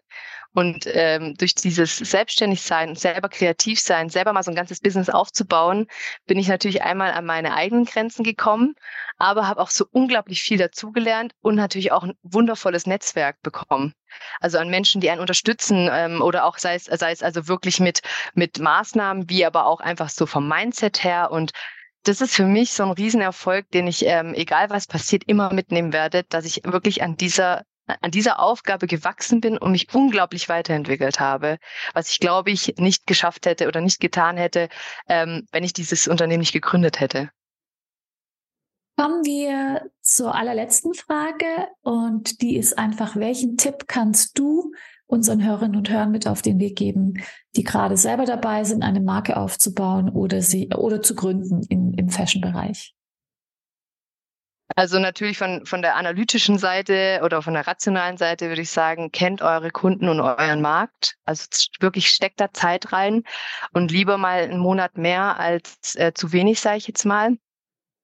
Und 0.55 0.87
ähm, 0.87 1.35
durch 1.37 1.57
dieses 1.57 1.97
Selbstständigsein, 1.97 2.95
selber 2.95 3.29
kreativ 3.29 3.81
sein, 3.81 4.09
selber 4.09 4.33
mal 4.33 4.45
so 4.45 4.53
ein 4.53 4.55
ganzes 4.55 4.79
Business 4.79 5.11
aufzubauen, 5.11 5.89
bin 6.27 6.39
ich 6.39 6.47
natürlich 6.47 6.83
einmal 6.83 7.11
an 7.11 7.27
meine 7.27 7.55
eigenen 7.55 7.87
Grenzen 7.87 8.23
gekommen, 8.23 8.77
aber 9.19 9.49
habe 9.49 9.61
auch 9.61 9.71
so 9.71 9.85
unglaublich 9.91 10.43
viel 10.43 10.57
dazugelernt 10.57 11.35
und 11.41 11.57
natürlich 11.57 11.91
auch 11.91 12.05
ein 12.05 12.15
wundervolles 12.23 12.87
Netzwerk 12.87 13.43
bekommen. 13.43 13.95
Also 14.41 14.59
an 14.59 14.71
Menschen, 14.71 15.01
die 15.01 15.11
einen 15.11 15.21
unterstützen 15.21 15.89
ähm, 15.93 16.23
oder 16.23 16.45
auch 16.45 16.59
sei 16.59 16.77
es, 16.77 16.85
sei 16.85 17.11
es 17.11 17.25
also 17.25 17.49
wirklich 17.49 17.81
mit, 17.81 18.03
mit 18.35 18.61
Maßnahmen, 18.61 19.29
wie 19.29 19.45
aber 19.45 19.67
auch 19.67 19.81
einfach 19.81 20.09
so 20.09 20.25
vom 20.25 20.49
Mindset 20.49 21.03
her 21.03 21.33
und 21.33 21.51
das 22.05 22.21
ist 22.21 22.35
für 22.35 22.45
mich 22.45 22.73
so 22.73 22.85
ein 22.85 22.91
Riesenerfolg, 22.91 23.71
den 23.71 23.87
ich, 23.87 24.05
ähm, 24.05 24.35
egal 24.35 24.69
was 24.69 24.87
passiert, 24.87 25.25
immer 25.25 25.53
mitnehmen 25.53 25.93
werde, 25.95 26.23
dass 26.25 26.45
ich 26.45 26.61
wirklich 26.65 27.03
an 27.03 27.17
dieser 27.17 27.65
an 27.87 28.11
dieser 28.11 28.41
Aufgabe 28.41 28.87
gewachsen 28.87 29.41
bin 29.41 29.59
und 29.59 29.73
mich 29.73 29.95
unglaublich 29.95 30.49
weiterentwickelt 30.49 31.21
habe, 31.21 31.59
was 31.93 32.11
ich 32.11 32.21
glaube 32.21 32.51
ich 32.51 32.75
nicht 32.79 33.07
geschafft 33.07 33.47
hätte 33.47 33.69
oder 33.69 33.81
nicht 33.81 34.01
getan 34.01 34.37
hätte, 34.37 34.69
ähm, 35.09 35.47
wenn 35.53 35.65
ich 35.65 35.73
dieses 35.73 36.09
Unternehmen 36.09 36.41
nicht 36.41 36.53
gegründet 36.53 37.01
hätte. 37.01 37.31
Kommen 38.97 39.25
wir 39.25 39.91
zur 40.03 40.35
allerletzten 40.37 40.95
Frage 40.95 41.69
und 41.83 42.41
die 42.43 42.57
ist 42.57 42.79
einfach, 42.79 43.17
welchen 43.17 43.57
Tipp 43.57 43.89
kannst 43.89 44.39
du 44.39 44.73
unseren 45.07 45.45
Hörerinnen 45.45 45.77
und 45.77 45.91
Hörern 45.91 46.13
mit 46.13 46.29
auf 46.29 46.43
den 46.43 46.61
Weg 46.61 46.77
geben, 46.77 47.15
die 47.57 47.65
gerade 47.65 47.97
selber 47.97 48.25
dabei 48.25 48.63
sind, 48.65 48.83
eine 48.83 49.01
Marke 49.01 49.37
aufzubauen 49.37 50.09
oder 50.09 50.43
sie 50.43 50.71
oder 50.75 51.03
zu 51.03 51.15
gründen 51.17 51.63
in, 51.69 51.93
im 51.95 52.09
Fashion-Bereich? 52.09 52.95
Also 54.77 54.99
natürlich 54.99 55.37
von, 55.37 55.67
von 55.67 55.83
der 55.83 55.97
analytischen 55.97 56.59
Seite 56.59 57.21
oder 57.23 57.43
von 57.43 57.55
der 57.55 57.67
rationalen 57.67 58.17
Seite 58.17 58.49
würde 58.49 58.63
ich 58.63 58.71
sagen, 58.71 59.13
kennt 59.13 59.43
eure 59.43 59.71
Kunden 59.71 60.09
und 60.09 60.21
euren 60.21 60.63
Markt. 60.63 61.17
Also 61.25 61.47
wirklich 61.81 62.09
steckt 62.09 62.41
da 62.41 62.51
Zeit 62.53 62.93
rein 62.93 63.25
und 63.73 63.91
lieber 63.91 64.17
mal 64.17 64.43
einen 64.43 64.59
Monat 64.59 64.97
mehr 64.97 65.39
als 65.39 65.95
äh, 65.97 66.13
zu 66.15 66.33
wenig, 66.33 66.61
sage 66.61 66.79
ich 66.79 66.87
jetzt 66.89 67.05
mal. 67.05 67.37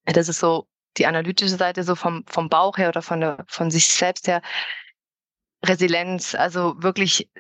Das 0.05 0.29
ist 0.29 0.41
so 0.41 0.69
die 0.99 1.07
analytische 1.07 1.57
Seite, 1.57 1.83
so 1.83 1.95
vom, 1.95 2.25
vom 2.27 2.49
Bauch 2.49 2.77
her 2.77 2.89
oder 2.89 3.03
von, 3.03 3.21
der, 3.21 3.45
von 3.49 3.71
sich 3.71 3.87
selbst 3.89 4.29
her. 4.29 4.43
Resilienz, 5.65 6.35
also 6.35 6.75
wirklich 6.83 7.31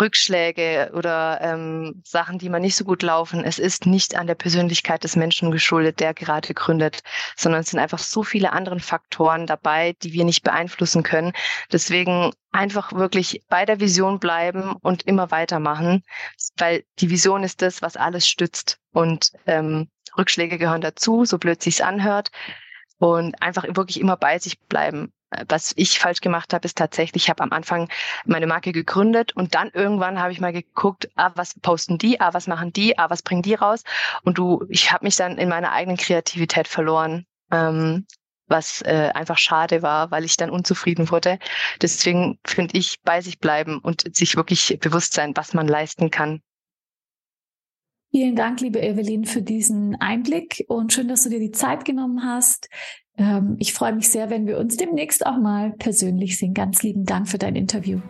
Rückschläge 0.00 0.90
oder 0.94 1.40
ähm, 1.42 2.02
Sachen, 2.04 2.38
die 2.38 2.48
man 2.48 2.62
nicht 2.62 2.76
so 2.76 2.84
gut 2.84 3.02
laufen. 3.02 3.44
Es 3.44 3.58
ist 3.58 3.86
nicht 3.86 4.16
an 4.16 4.26
der 4.26 4.34
Persönlichkeit 4.34 5.04
des 5.04 5.16
Menschen 5.16 5.50
geschuldet, 5.50 6.00
der 6.00 6.14
gerade 6.14 6.54
gründet, 6.54 7.02
sondern 7.36 7.60
es 7.60 7.70
sind 7.70 7.80
einfach 7.80 7.98
so 7.98 8.22
viele 8.22 8.52
andere 8.52 8.80
Faktoren 8.80 9.46
dabei, 9.46 9.94
die 10.02 10.12
wir 10.12 10.24
nicht 10.24 10.42
beeinflussen 10.42 11.02
können. 11.02 11.32
Deswegen 11.70 12.32
einfach 12.50 12.92
wirklich 12.92 13.42
bei 13.48 13.64
der 13.64 13.80
Vision 13.80 14.18
bleiben 14.18 14.74
und 14.80 15.02
immer 15.02 15.30
weitermachen, 15.30 16.02
weil 16.56 16.84
die 16.98 17.10
Vision 17.10 17.44
ist 17.44 17.62
das, 17.62 17.82
was 17.82 17.96
alles 17.96 18.26
stützt. 18.26 18.78
Und 18.92 19.32
ähm, 19.46 19.88
Rückschläge 20.16 20.58
gehören 20.58 20.80
dazu, 20.80 21.24
so 21.24 21.38
blöd 21.38 21.62
sich's 21.62 21.80
anhört. 21.80 22.30
Und 22.98 23.40
einfach 23.42 23.64
wirklich 23.68 24.00
immer 24.00 24.16
bei 24.16 24.38
sich 24.38 24.60
bleiben 24.60 25.12
was 25.48 25.72
ich 25.76 25.98
falsch 25.98 26.20
gemacht 26.20 26.52
habe, 26.52 26.64
ist 26.66 26.78
tatsächlich, 26.78 27.24
ich 27.24 27.30
habe 27.30 27.42
am 27.42 27.52
Anfang 27.52 27.88
meine 28.24 28.46
Marke 28.46 28.72
gegründet 28.72 29.34
und 29.34 29.54
dann 29.54 29.70
irgendwann 29.72 30.20
habe 30.20 30.32
ich 30.32 30.40
mal 30.40 30.52
geguckt, 30.52 31.08
ah, 31.16 31.32
was 31.34 31.58
posten 31.60 31.98
die, 31.98 32.20
ah, 32.20 32.34
was 32.34 32.46
machen 32.46 32.72
die, 32.72 32.98
ah, 32.98 33.10
was 33.10 33.22
bringen 33.22 33.42
die 33.42 33.54
raus? 33.54 33.84
Und 34.22 34.38
du, 34.38 34.64
ich 34.68 34.92
habe 34.92 35.04
mich 35.04 35.16
dann 35.16 35.38
in 35.38 35.48
meiner 35.48 35.72
eigenen 35.72 35.96
Kreativität 35.96 36.68
verloren, 36.68 37.26
ähm, 37.50 38.06
was 38.46 38.82
äh, 38.82 39.10
einfach 39.14 39.38
schade 39.38 39.82
war, 39.82 40.10
weil 40.10 40.24
ich 40.24 40.36
dann 40.36 40.50
unzufrieden 40.50 41.10
wurde. 41.10 41.38
Deswegen 41.80 42.38
finde 42.44 42.76
ich, 42.76 43.00
bei 43.02 43.20
sich 43.20 43.38
bleiben 43.38 43.78
und 43.78 44.14
sich 44.14 44.36
wirklich 44.36 44.78
bewusst 44.80 45.14
sein, 45.14 45.32
was 45.36 45.54
man 45.54 45.66
leisten 45.66 46.10
kann. 46.10 46.42
Vielen 48.14 48.36
Dank, 48.36 48.60
liebe 48.60 48.78
Evelyn, 48.78 49.24
für 49.24 49.40
diesen 49.40 49.98
Einblick 49.98 50.66
und 50.68 50.92
schön, 50.92 51.08
dass 51.08 51.22
du 51.22 51.30
dir 51.30 51.40
die 51.40 51.50
Zeit 51.50 51.86
genommen 51.86 52.22
hast. 52.22 52.68
Ähm, 53.16 53.56
ich 53.58 53.72
freue 53.72 53.94
mich 53.94 54.10
sehr, 54.10 54.28
wenn 54.28 54.46
wir 54.46 54.58
uns 54.58 54.76
demnächst 54.76 55.24
auch 55.24 55.38
mal 55.38 55.72
persönlich 55.78 56.36
sehen. 56.36 56.52
Ganz 56.52 56.82
lieben 56.82 57.06
Dank 57.06 57.26
für 57.26 57.38
dein 57.38 57.56
Interview. 57.56 58.00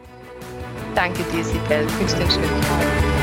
Danke 0.97 1.23
dir, 1.33 1.45
Sibel. 1.45 1.87
Ich 1.87 2.01
wünsche 2.01 2.17
dir 2.17 2.23
einen 2.23 2.31
schönen 2.33 2.61
Tag. 2.63 3.22